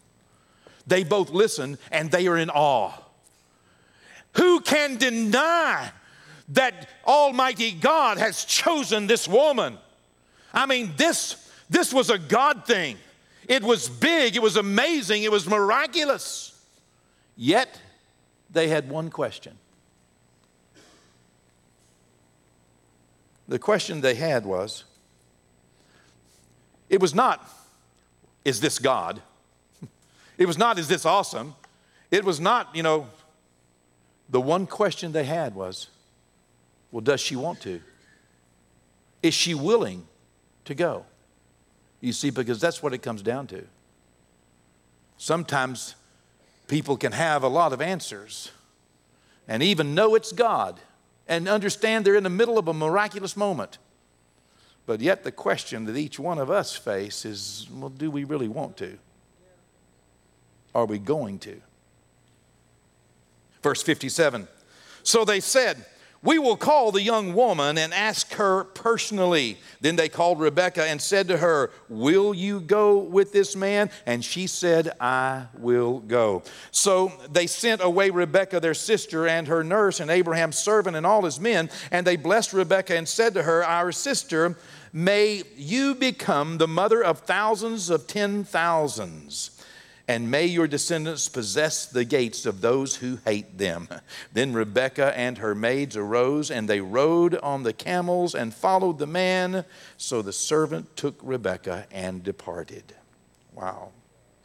[0.87, 2.93] They both listen and they are in awe.
[4.33, 5.91] Who can deny
[6.49, 9.77] that Almighty God has chosen this woman?
[10.53, 12.97] I mean, this, this was a God thing.
[13.47, 16.59] It was big, it was amazing, it was miraculous.
[17.35, 17.79] Yet,
[18.49, 19.57] they had one question
[23.51, 24.85] The question they had was
[26.87, 27.45] it was not,
[28.45, 29.21] is this God?
[30.37, 31.55] It was not, is this awesome?
[32.11, 33.09] It was not, you know,
[34.29, 35.87] the one question they had was,
[36.93, 37.81] well, does she want to?
[39.21, 40.07] Is she willing
[40.63, 41.05] to go?
[41.99, 43.65] You see, because that's what it comes down to.
[45.17, 45.95] Sometimes
[46.69, 48.49] people can have a lot of answers
[49.45, 50.79] and even know it's God
[51.31, 53.77] and understand they're in the middle of a miraculous moment.
[54.85, 58.49] But yet, the question that each one of us face is well, do we really
[58.49, 58.97] want to?
[60.75, 61.61] Are we going to?
[63.63, 64.45] Verse 57
[65.03, 65.85] So they said,
[66.23, 69.57] We will call the young woman and ask her personally.
[69.79, 73.89] Then they called Rebekah and said to her, Will you go with this man?
[74.05, 76.43] And she said, I will go.
[76.69, 81.23] So they sent away Rebekah, their sister, and her nurse, and Abraham's servant, and all
[81.23, 81.71] his men.
[81.89, 84.57] And they blessed Rebekah and said to her, Our sister,
[84.93, 89.60] may you become the mother of thousands of ten thousands
[90.11, 93.87] and may your descendants possess the gates of those who hate them.
[94.33, 99.07] Then Rebekah and her maids arose, and they rode on the camels and followed the
[99.07, 99.63] man.
[99.95, 102.93] So the servant took Rebekah and departed.
[103.53, 103.91] Wow.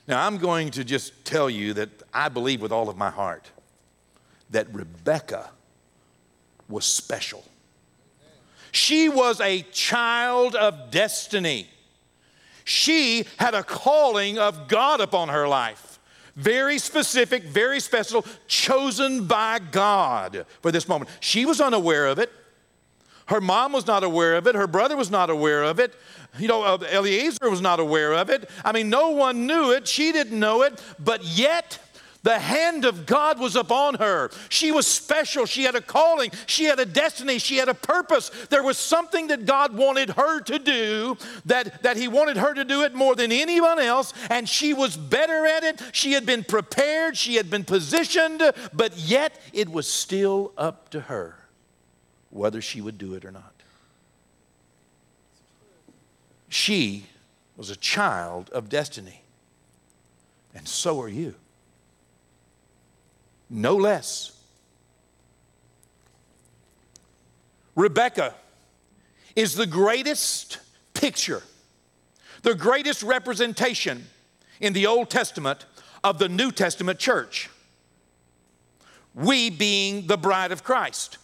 [0.07, 3.51] Now I'm going to just tell you that I believe with all of my heart
[4.51, 5.51] that Rebekah
[6.69, 7.45] was special.
[8.71, 11.69] She was a child of destiny
[12.67, 16.01] she had a calling of God upon her life.
[16.35, 21.09] Very specific, very special, chosen by God for this moment.
[21.21, 22.31] She was unaware of it.
[23.27, 24.57] Her mom was not aware of it.
[24.57, 25.95] Her brother was not aware of it.
[26.41, 28.51] You know, uh, Eliezer was not aware of it.
[28.65, 29.87] I mean, no one knew it.
[29.87, 30.83] She didn't know it.
[30.99, 31.79] But yet,
[32.27, 34.33] the hand of God was upon her.
[34.49, 35.47] She was special.
[35.47, 36.33] She had a calling.
[36.47, 37.39] She had a destiny.
[37.39, 38.31] She had a purpose.
[38.51, 42.65] There was something that God wanted her to do, that, that He wanted her to
[42.65, 45.81] do it more than anyone else, and she was better at it.
[45.93, 47.17] She had been prepared.
[47.17, 51.37] She had been positioned, but yet it was still up to her
[52.31, 53.55] whether she would do it or not.
[56.49, 57.07] She
[57.57, 59.23] was a child of destiny,
[60.57, 61.37] and so are you
[63.49, 64.33] no less.
[67.75, 68.35] Rebecca
[69.35, 70.59] is the greatest
[70.95, 71.43] picture,
[72.43, 74.07] the greatest representation
[74.61, 75.67] in the Old Testament
[76.03, 77.51] of the New Testament church.
[79.15, 81.19] We being the bride of Christ.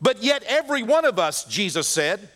[0.00, 2.28] But yet, every one of us, Jesus said,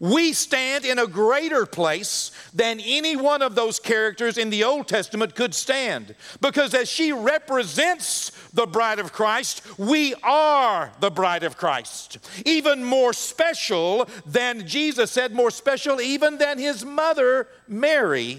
[0.00, 4.86] we stand in a greater place than any one of those characters in the Old
[4.88, 6.14] Testament could stand.
[6.40, 12.18] Because as she represents the bride of Christ, we are the bride of Christ.
[12.44, 18.38] Even more special than Jesus said, more special even than his mother, Mary.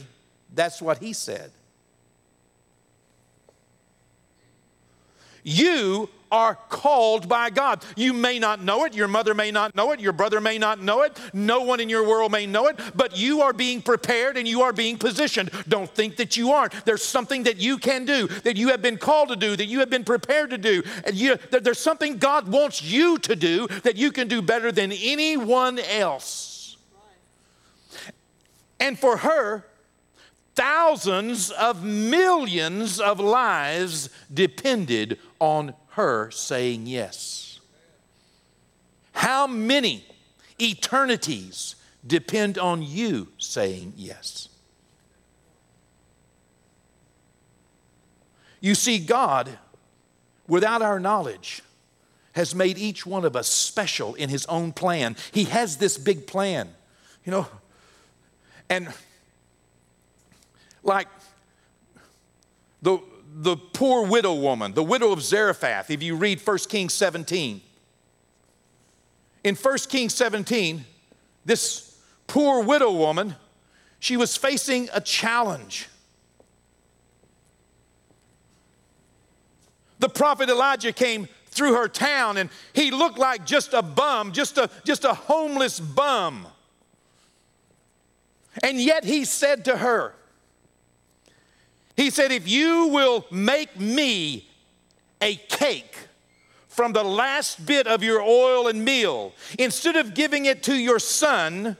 [0.54, 1.52] That's what he said.
[5.44, 7.84] You are called by God.
[7.96, 10.82] You may not know it, your mother may not know it, your brother may not
[10.82, 14.38] know it, no one in your world may know it, but you are being prepared
[14.38, 15.52] and you are being positioned.
[15.68, 16.86] Don't think that you aren't.
[16.86, 19.80] There's something that you can do, that you have been called to do, that you
[19.80, 20.84] have been prepared to do.
[21.06, 24.92] And you, there's something God wants you to do that you can do better than
[24.92, 26.78] anyone else.
[28.80, 29.66] And for her,
[30.60, 37.62] thousands of millions of lives depended on her saying yes.
[39.14, 40.04] How many
[40.62, 44.50] eternities depend on you saying yes?
[48.60, 49.58] You see, God,
[50.46, 51.62] without our knowledge,
[52.34, 55.16] has made each one of us special in His own plan.
[55.32, 56.68] He has this big plan,
[57.24, 57.48] you know,
[58.70, 58.94] and
[60.84, 61.08] like
[62.82, 63.00] the
[63.42, 67.62] the poor widow woman, the widow of Zarephath, if you read 1 Kings 17.
[69.44, 70.84] In 1 Kings 17,
[71.46, 73.36] this poor widow woman,
[74.00, 75.88] she was facing a challenge.
[80.00, 84.58] The prophet Elijah came through her town and he looked like just a bum, just
[84.58, 86.48] a, just a homeless bum.
[88.64, 90.14] And yet he said to her,
[92.00, 94.48] he said, If you will make me
[95.22, 95.98] a cake
[96.70, 101.00] from the last bit of your oil and meal, instead of giving it to your
[101.00, 101.76] son,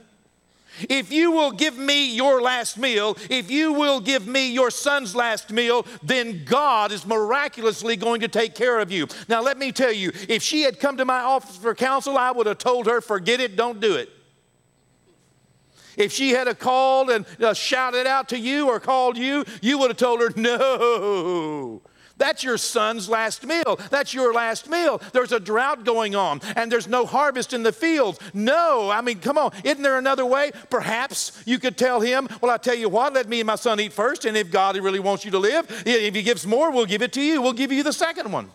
[0.90, 5.16] if you will give me your last meal, if you will give me your son's
[5.16, 9.06] last meal, then God is miraculously going to take care of you.
[9.26, 12.30] Now, let me tell you, if she had come to my office for counsel, I
[12.30, 14.10] would have told her, forget it, don't do it.
[16.00, 19.90] If she had called and uh, shouted out to you or called you, you would
[19.90, 21.82] have told her, no.
[22.16, 23.80] That's your son's last meal.
[23.88, 25.00] That's your last meal.
[25.12, 28.18] There's a drought going on and there's no harvest in the fields.
[28.34, 29.52] No, I mean, come on.
[29.64, 30.52] Isn't there another way?
[30.68, 33.80] Perhaps you could tell him, Well, I tell you what, let me and my son
[33.80, 34.26] eat first.
[34.26, 37.14] And if God really wants you to live, if he gives more, we'll give it
[37.14, 37.40] to you.
[37.40, 38.50] We'll give you the second one.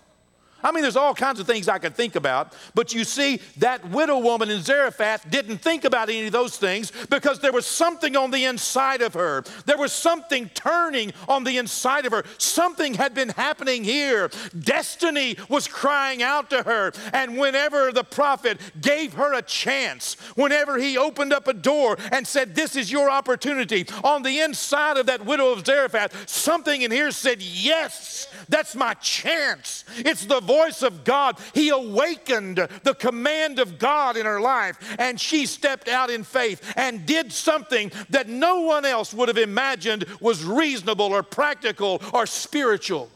[0.66, 3.88] I mean, there's all kinds of things I could think about, but you see, that
[3.92, 8.16] widow woman in Zarephath didn't think about any of those things because there was something
[8.16, 9.44] on the inside of her.
[9.68, 12.24] There was something turning on the inside of her.
[12.40, 14.32] Something had been happening here.
[14.58, 16.94] Destiny was crying out to her.
[17.14, 22.26] And whenever the prophet gave her a chance, whenever he opened up a door and
[22.26, 26.90] said, This is your opportunity, on the inside of that widow of Zarephath, something in
[26.90, 29.84] here said, Yes, that's my chance.
[29.98, 31.38] It's the voice of God.
[31.54, 36.74] He awakened the command of God in her life, and she stepped out in faith
[36.76, 42.26] and did something that no one else would have imagined was reasonable or practical or
[42.26, 43.10] spiritual.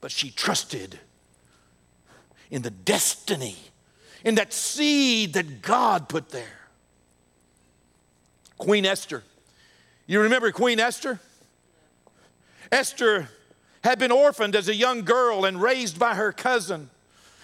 [0.00, 0.98] But she trusted
[2.50, 3.56] in the destiny,
[4.24, 6.44] in that seed that God put there.
[8.58, 9.22] Queen Esther.
[10.06, 11.20] You remember Queen Esther?
[12.70, 13.28] Esther
[13.86, 16.90] had been orphaned as a young girl and raised by her cousin.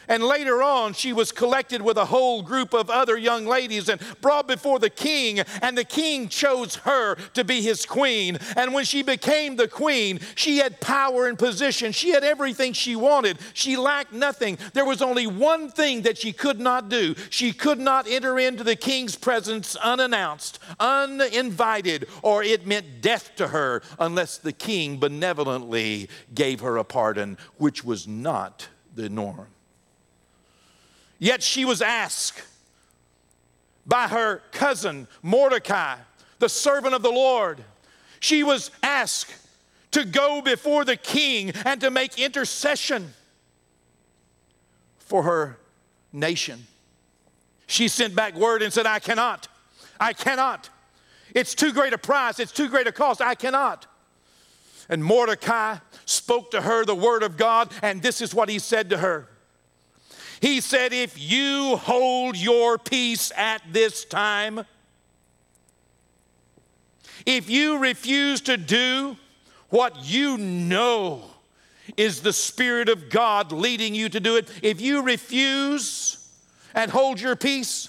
[0.08, 4.00] And later on, she was collected with a whole group of other young ladies and
[4.20, 8.38] brought before the king, and the king chose her to be his queen.
[8.56, 11.92] And when she became the queen, she had power and position.
[11.92, 13.38] She had everything she wanted.
[13.54, 14.58] She lacked nothing.
[14.72, 18.64] There was only one thing that she could not do she could not enter into
[18.64, 26.08] the king's presence unannounced, uninvited, or it meant death to her unless the king benevolently
[26.34, 29.51] gave her a pardon, which was not the norm.
[31.22, 32.42] Yet she was asked
[33.86, 35.98] by her cousin Mordecai,
[36.40, 37.62] the servant of the Lord.
[38.18, 39.32] She was asked
[39.92, 43.14] to go before the king and to make intercession
[44.98, 45.60] for her
[46.12, 46.66] nation.
[47.68, 49.46] She sent back word and said, I cannot.
[50.00, 50.70] I cannot.
[51.36, 52.40] It's too great a price.
[52.40, 53.22] It's too great a cost.
[53.22, 53.86] I cannot.
[54.88, 58.90] And Mordecai spoke to her the word of God, and this is what he said
[58.90, 59.28] to her
[60.42, 64.66] he said, If you hold your peace at this time,
[67.24, 69.16] if you refuse to do
[69.68, 71.22] what you know
[71.96, 76.28] is the Spirit of God leading you to do it, if you refuse
[76.74, 77.88] and hold your peace,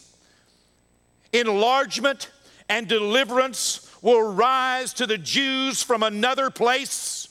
[1.33, 2.29] enlargement
[2.69, 7.22] and deliverance will rise to the Jews from another place.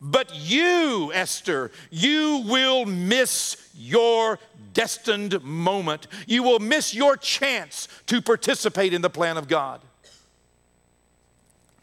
[0.00, 4.38] But you, Esther, you will miss your
[4.72, 6.06] destined moment.
[6.26, 9.82] You will miss your chance to participate in the plan of God.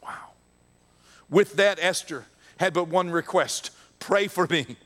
[0.02, 0.32] Wow.
[1.30, 2.26] With that, Esther
[2.58, 4.78] had but one request pray for me.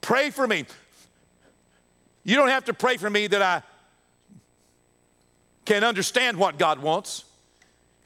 [0.00, 0.64] Pray for me.
[2.24, 3.62] You don't have to pray for me that I
[5.66, 7.24] can understand what God wants.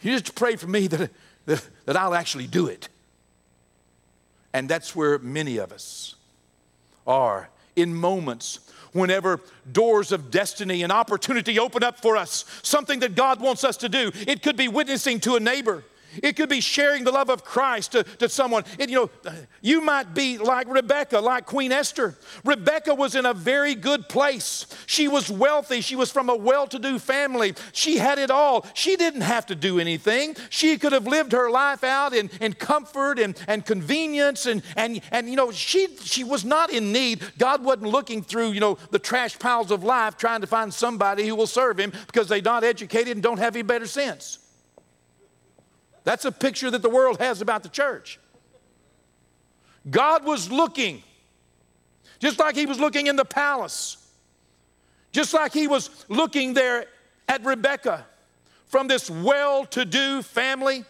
[0.01, 1.11] You just pray for me that,
[1.47, 2.89] that, that I'll actually do it.
[4.55, 6.15] And that's where many of us
[7.07, 8.61] are in moments
[8.93, 9.41] whenever
[9.73, 13.89] doors of destiny and opportunity open up for us, something that God wants us to
[13.89, 14.13] do.
[14.15, 15.85] It could be witnessing to a neighbor.
[16.23, 18.65] It could be sharing the love of Christ to, to someone.
[18.79, 22.17] you know, uh, you might be like Rebecca, like Queen Esther.
[22.45, 24.67] Rebecca was in a very good place.
[24.87, 25.81] She was wealthy.
[25.81, 27.55] She was from a well to do family.
[27.73, 28.67] She had it all.
[28.75, 30.37] She didn't have to do anything.
[30.51, 34.47] She could have lived her life out in, in comfort and, and convenience.
[34.47, 37.23] And, and, and, you know, she, she was not in need.
[37.39, 41.27] God wasn't looking through, you know, the trash piles of life trying to find somebody
[41.27, 44.39] who will serve him because they're not educated and don't have any better sense.
[46.05, 48.21] That's a picture that the world has about the church.
[49.91, 51.03] God was looking,
[52.21, 53.97] just like He was looking in the palace,
[55.13, 56.87] just like He was looking there
[57.29, 58.07] at Rebecca
[58.67, 60.85] from this well to do family.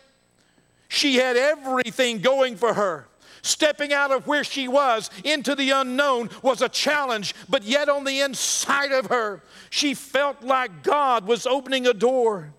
[0.89, 3.09] She had everything going for her.
[3.43, 8.05] Stepping out of where she was into the unknown was a challenge, but yet on
[8.05, 12.55] the inside of her, she felt like God was opening a door.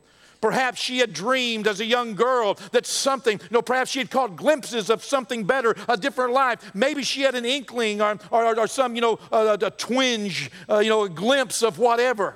[0.45, 4.35] Perhaps she had dreamed as a young girl that something, no, perhaps she had caught
[4.35, 6.69] glimpses of something better, a different life.
[6.75, 10.77] Maybe she had an inkling or, or, or some, you know, a, a twinge, uh,
[10.77, 12.35] you know, a glimpse of whatever.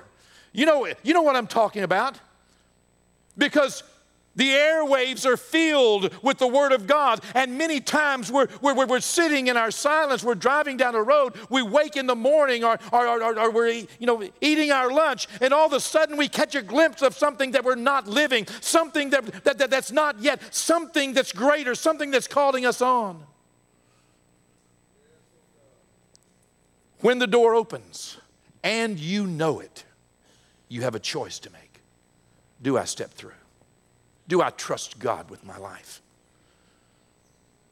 [0.52, 2.18] You know, you know what I'm talking about?
[3.38, 3.84] Because
[4.40, 7.20] the airwaves are filled with the Word of God.
[7.34, 11.34] And many times we're, we're, we're sitting in our silence, we're driving down the road,
[11.50, 15.28] we wake in the morning, or, or, or, or, we're you know, eating our lunch,
[15.42, 18.46] and all of a sudden we catch a glimpse of something that we're not living,
[18.62, 23.22] something that, that, that that's not yet, something that's greater, something that's calling us on.
[27.00, 28.16] When the door opens
[28.64, 29.84] and you know it,
[30.70, 31.82] you have a choice to make.
[32.62, 33.32] Do I step through?
[34.30, 36.00] Do I trust God with my life?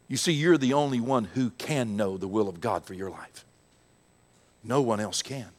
[0.09, 3.11] You see, you're the only one who can know the will of God for your
[3.11, 3.45] life.
[4.65, 5.51] No one else can.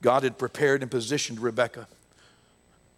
[0.00, 1.86] God had prepared and positioned Rebekah.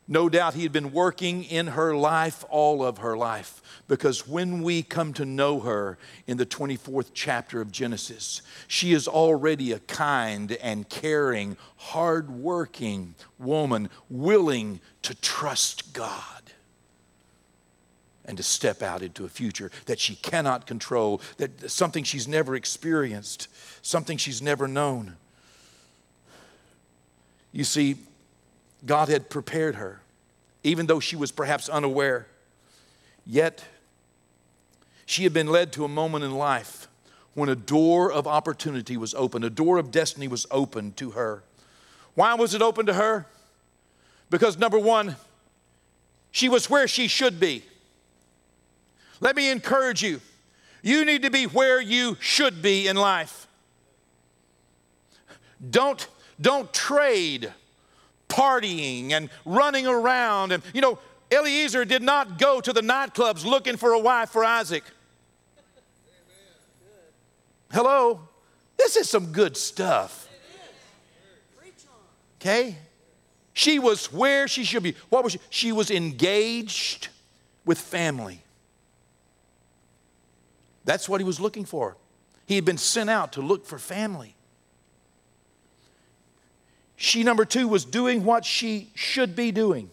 [0.09, 4.63] No doubt he had been working in her life all of her life because when
[4.63, 5.97] we come to know her
[6.27, 13.89] in the 24th chapter of Genesis, she is already a kind and caring, hardworking woman
[14.11, 16.43] willing to trust God
[18.25, 22.55] and to step out into a future that she cannot control, that something she's never
[22.55, 23.49] experienced,
[23.83, 25.17] something she's never known.
[27.53, 27.97] You see,
[28.85, 30.01] God had prepared her,
[30.63, 32.27] even though she was perhaps unaware.
[33.25, 33.65] Yet,
[35.07, 36.89] she had been led to a moment in life
[37.35, 41.43] when a door of opportunity was open, a door of destiny was open to her.
[42.15, 43.27] Why was it open to her?
[44.29, 45.17] Because number one,
[46.31, 47.65] she was where she should be.
[49.21, 50.21] Let me encourage you.
[50.83, 53.47] You need to be where you should be in life.
[55.71, 56.07] Don't
[56.41, 57.53] don't trade
[58.33, 60.53] partying and running around.
[60.53, 60.99] And, you know,
[61.31, 64.85] Eliezer did not go to the nightclubs looking for a wife for Isaac.
[67.71, 68.21] Hello?
[68.77, 70.29] This is some good stuff.
[72.41, 72.77] Okay?
[73.53, 74.95] She was where she should be.
[75.11, 75.39] What was she?
[75.51, 77.09] She was engaged
[77.65, 78.43] with family.
[80.85, 81.97] That's what he was looking for.
[82.47, 84.35] He had been sent out to look for family.
[87.03, 89.91] She, number two, was doing what she should be doing.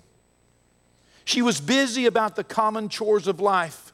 [1.25, 3.91] She was busy about the common chores of life.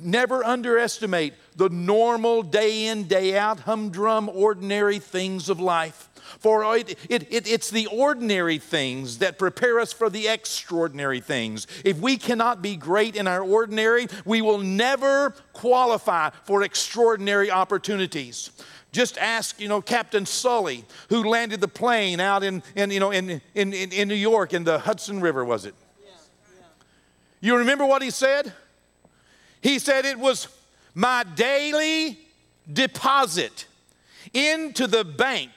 [0.00, 6.08] Never underestimate the normal day in, day out, humdrum, ordinary things of life.
[6.38, 11.66] For it, it, it, it's the ordinary things that prepare us for the extraordinary things.
[11.84, 18.50] If we cannot be great in our ordinary, we will never qualify for extraordinary opportunities.
[18.92, 23.12] Just ask, you know, Captain Sully, who landed the plane out in, in you know,
[23.12, 25.74] in, in, in New York in the Hudson River, was it?
[26.02, 26.10] Yeah,
[26.58, 26.64] yeah.
[27.40, 28.52] You remember what he said?
[29.60, 30.48] He said it was
[30.94, 32.18] my daily
[32.72, 33.66] deposit
[34.32, 35.50] into the bank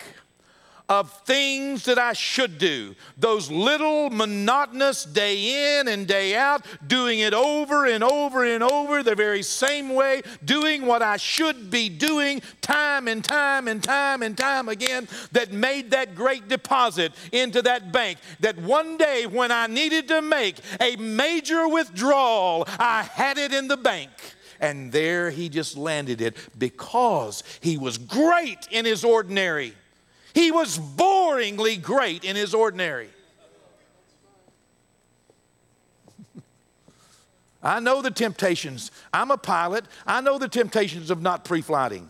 [1.00, 2.96] of things that I should do.
[3.18, 9.02] Those little monotonous day in and day out, doing it over and over and over
[9.02, 14.22] the very same way, doing what I should be doing time and time and time
[14.22, 18.20] and time again, that made that great deposit into that bank.
[18.42, 23.68] That one day when I needed to make a major withdrawal, I had it in
[23.68, 24.12] the bank.
[24.60, 29.74] And there he just landed it because he was great in his ordinary.
[30.34, 33.10] He was boringly great in his ordinary.
[37.62, 38.92] I know the temptations.
[39.14, 39.86] I'm a pilot.
[40.06, 42.10] I know the temptations of not pre flighting.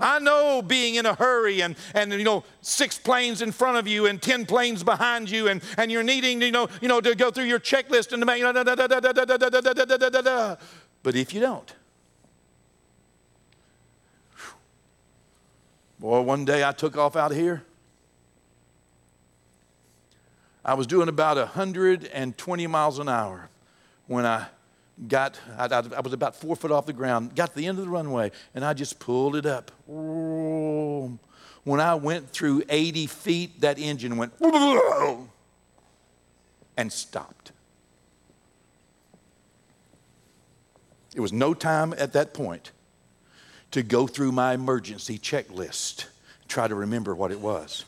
[0.00, 3.88] I know being in a hurry and, and you know, six planes in front of
[3.88, 7.16] you and 10 planes behind you and, and you're needing, you know, you know, to
[7.16, 9.60] go through your checklist and to make, da, da, da, da, da, da, da, da,
[9.60, 10.56] da, da, da, da.
[11.02, 11.74] but if you don't,
[15.98, 17.64] Boy, one day I took off out here.
[20.64, 23.48] I was doing about 120 miles an hour
[24.06, 24.46] when I
[25.08, 27.84] got, I, I, was about four foot off the ground, got to the end of
[27.84, 29.70] the runway, and I just pulled it up.
[29.86, 34.32] When I went through 80 feet, that engine went
[36.76, 37.52] and stopped.
[41.14, 42.72] It was no time at that point
[43.72, 46.06] to go through my emergency checklist,
[46.48, 47.84] try to remember what it was.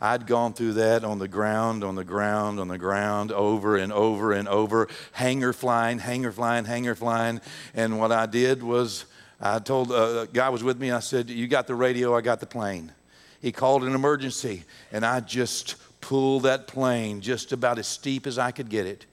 [0.00, 3.92] I'd gone through that on the ground, on the ground, on the ground, over and
[3.92, 7.40] over and over, hangar flying, hangar flying, hangar flying.
[7.74, 9.06] And what I did was,
[9.40, 12.20] I told uh, a guy was with me, I said, You got the radio, I
[12.20, 12.92] got the plane.
[13.42, 18.38] He called an emergency, and I just pulled that plane just about as steep as
[18.38, 19.04] I could get it.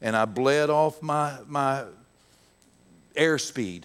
[0.00, 1.84] And I bled off my, my
[3.14, 3.84] airspeed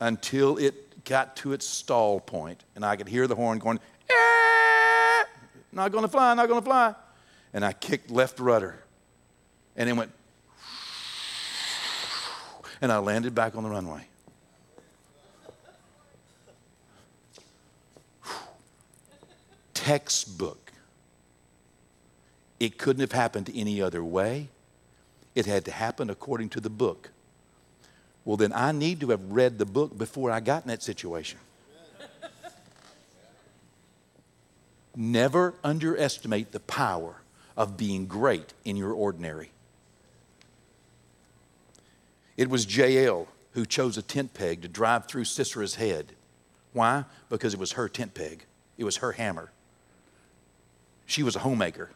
[0.00, 5.24] until it got to its stall point, and I could hear the horn going, eh,
[5.72, 6.94] not gonna fly, not gonna fly.
[7.52, 8.82] And I kicked left rudder,
[9.76, 10.12] and it went,
[12.80, 14.06] and I landed back on the runway.
[19.72, 20.72] Textbook.
[22.60, 24.48] It couldn't have happened any other way.
[25.34, 27.10] It had to happen according to the book
[28.28, 31.38] well, then I need to have read the book before I got in that situation.
[34.94, 37.22] Never underestimate the power
[37.56, 39.48] of being great in your ordinary.
[42.36, 46.12] It was Jael who chose a tent peg to drive through Sisera's head.
[46.74, 47.06] Why?
[47.30, 48.44] Because it was her tent peg,
[48.76, 49.50] it was her hammer.
[51.06, 51.92] She was a homemaker,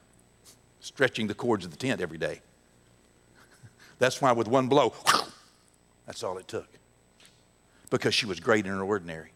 [0.81, 2.41] stretching the cords of the tent every day.
[3.99, 4.95] That's why, with one blow,
[6.07, 6.69] that's all it took.
[7.91, 9.31] Because she was great in her ordinary,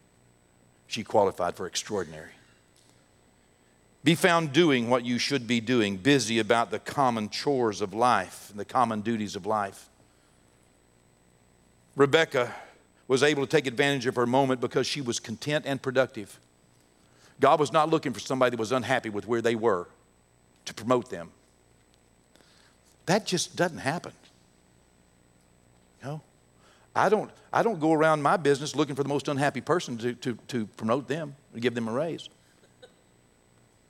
[0.86, 2.30] she qualified for extraordinary.
[4.02, 8.50] Be found doing what you should be doing, busy about the common chores of life
[8.50, 9.88] and the common duties of life.
[11.96, 12.54] Rebecca
[13.08, 16.38] was able to take advantage of her moment because she was content and productive.
[17.40, 19.88] God was not looking for somebody that was unhappy with where they were
[20.66, 21.30] to promote them.
[23.06, 24.12] That just doesn't happen.
[26.02, 26.20] You know?
[26.96, 30.14] I don't, I don't go around my business looking for the most unhappy person to,
[30.14, 32.30] to, to promote them, to give them a raise.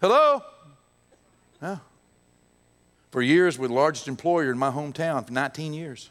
[0.01, 0.43] Hello?
[1.63, 1.79] Yeah.
[3.13, 6.11] For years, with the largest employer in my hometown, for 19 years.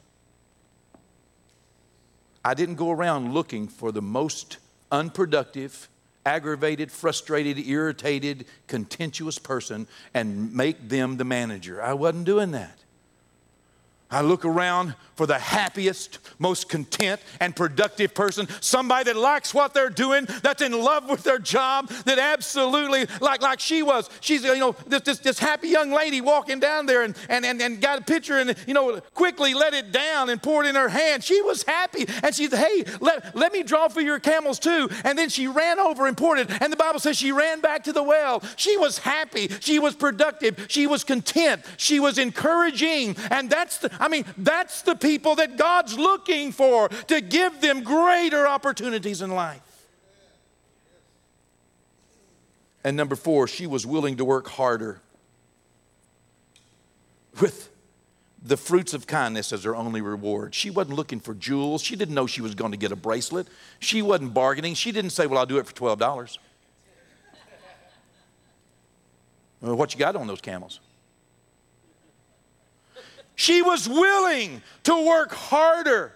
[2.45, 4.57] I didn't go around looking for the most
[4.89, 5.89] unproductive,
[6.25, 11.81] aggravated, frustrated, irritated, contentious person and make them the manager.
[11.81, 12.84] I wasn't doing that.
[14.12, 18.47] I look around for the happiest, most content, and productive person.
[18.60, 23.41] Somebody that likes what they're doing, that's in love with their job, that absolutely, like,
[23.41, 24.10] like she was.
[24.20, 27.62] She's, you know, this, this, this happy young lady walking down there and, and, and,
[27.62, 30.89] and got a picture and, you know, quickly let it down and poured in her
[30.89, 31.24] hand.
[31.24, 32.06] She was happy.
[32.22, 34.89] And she said, hey, let, let me draw for your camels too.
[35.03, 36.62] And then she ran over and poured it.
[36.62, 38.43] And the Bible says she ran back to the well.
[38.58, 39.47] She was happy.
[39.62, 40.68] She was productive.
[40.70, 41.64] She was content.
[41.78, 43.16] She was encouraging.
[43.32, 47.82] And that's the, I mean, that's the people that God's looking for to give them
[47.82, 49.62] greater opportunities in life.
[52.84, 55.01] And number four, she was willing to work harder
[57.41, 57.72] with
[58.43, 60.53] the fruits of kindness as her only reward.
[60.53, 61.82] She wasn't looking for jewels.
[61.82, 63.47] She didn't know she was going to get a bracelet.
[63.80, 64.76] She wasn't bargaining.
[64.76, 66.38] She didn't say, Well, I'll do it for $12.
[69.62, 70.80] Well, what you got on those camels?
[73.36, 76.13] She was willing to work harder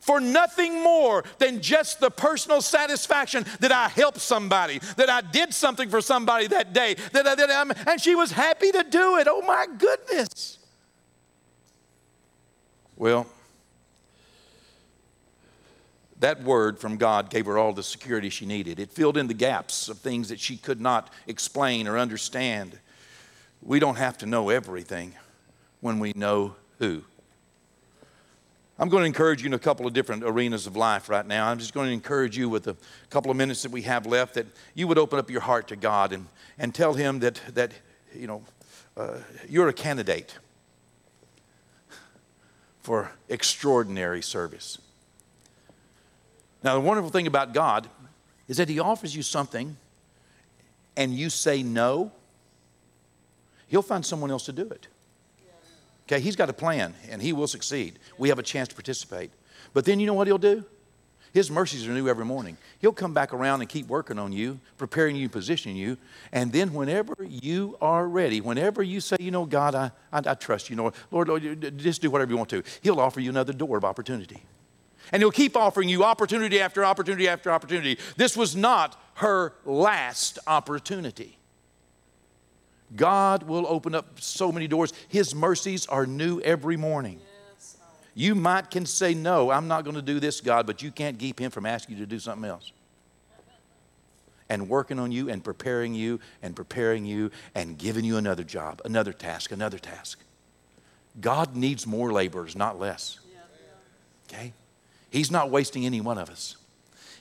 [0.00, 5.54] for nothing more than just the personal satisfaction that I helped somebody, that I did
[5.54, 9.28] something for somebody that day, that, I, and she was happy to do it.
[9.30, 10.58] Oh my goodness.
[12.96, 13.26] Well,
[16.18, 18.80] that word from God gave her all the security she needed.
[18.80, 22.78] It filled in the gaps of things that she could not explain or understand.
[23.62, 25.14] We don't have to know everything
[25.82, 27.02] when we know who.
[28.78, 31.48] I'm going to encourage you in a couple of different arenas of life right now.
[31.48, 32.76] I'm just going to encourage you with a
[33.10, 35.76] couple of minutes that we have left that you would open up your heart to
[35.76, 36.26] God and,
[36.58, 37.72] and tell Him that, that
[38.14, 38.42] you know,
[38.96, 39.18] uh,
[39.48, 40.38] you're a candidate
[42.80, 44.78] for extraordinary service.
[46.64, 47.88] Now, the wonderful thing about God
[48.48, 49.76] is that He offers you something
[50.96, 52.12] and you say no,
[53.68, 54.86] He'll find someone else to do it.
[56.12, 57.98] Okay, he's got a plan and he will succeed.
[58.18, 59.30] We have a chance to participate.
[59.72, 60.62] But then you know what he'll do?
[61.32, 62.58] His mercies are new every morning.
[62.80, 65.96] He'll come back around and keep working on you, preparing you, positioning you.
[66.30, 70.34] And then whenever you are ready, whenever you say, you know, God, I, I, I
[70.34, 73.54] trust you, Lord, Lord, Lord, just do whatever you want to, he'll offer you another
[73.54, 74.42] door of opportunity.
[75.12, 77.98] And he'll keep offering you opportunity after opportunity after opportunity.
[78.18, 81.38] This was not her last opportunity.
[82.96, 84.92] God will open up so many doors.
[85.08, 87.20] His mercies are new every morning.
[88.14, 91.18] You might can say, No, I'm not going to do this, God, but you can't
[91.18, 92.72] keep Him from asking you to do something else.
[94.48, 98.82] And working on you and preparing you and preparing you and giving you another job,
[98.84, 100.18] another task, another task.
[101.20, 103.18] God needs more laborers, not less.
[104.28, 104.52] Okay?
[105.10, 106.56] He's not wasting any one of us.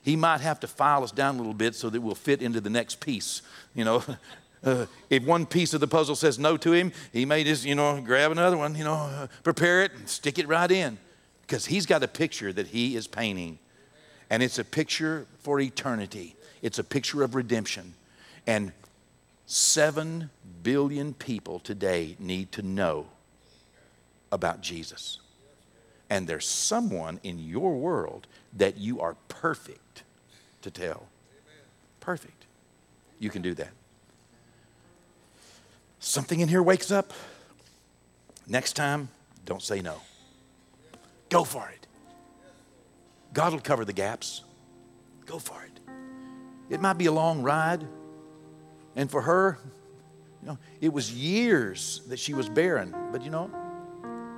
[0.03, 2.59] He might have to file us down a little bit so that we'll fit into
[2.59, 3.43] the next piece.
[3.76, 4.03] You know,
[4.64, 7.74] Uh, if one piece of the puzzle says no to him, he may just, you
[7.74, 10.97] know, grab another one, you know, uh, prepare it and stick it right in.
[11.41, 13.57] Because he's got a picture that he is painting.
[14.30, 17.93] And it's a picture for eternity, it's a picture of redemption.
[18.47, 18.72] And
[19.45, 20.30] seven
[20.64, 23.07] billion people today need to know
[24.32, 25.20] about Jesus.
[26.09, 30.03] And there's someone in your world that you are perfect
[30.62, 31.07] to tell.
[31.99, 32.45] Perfect.
[33.20, 33.72] You can do that.
[36.02, 37.14] Something in here wakes up.
[38.47, 39.10] Next time,
[39.45, 40.02] don't say no.
[41.30, 41.88] Go for it.
[43.34, 44.43] God will cover the gaps.
[45.28, 45.80] Go for it.
[46.72, 47.88] It might be a long ride.
[48.95, 49.60] And for her,
[50.41, 52.95] you know, it was years that she was barren.
[53.12, 53.52] But you know,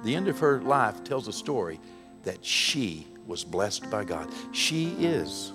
[0.04, 1.80] the end of her life tells a story
[2.24, 4.30] that she was blessed by God.
[4.52, 5.54] She is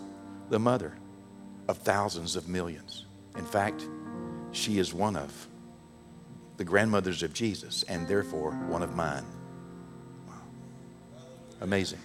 [0.49, 0.95] the mother
[1.69, 3.05] of thousands of millions.
[3.37, 3.87] In fact,
[4.53, 5.47] she is one of
[6.59, 9.25] the grandmothers of Jesus and therefore one of mine.
[10.27, 10.35] Wow.
[11.63, 12.01] Amazing.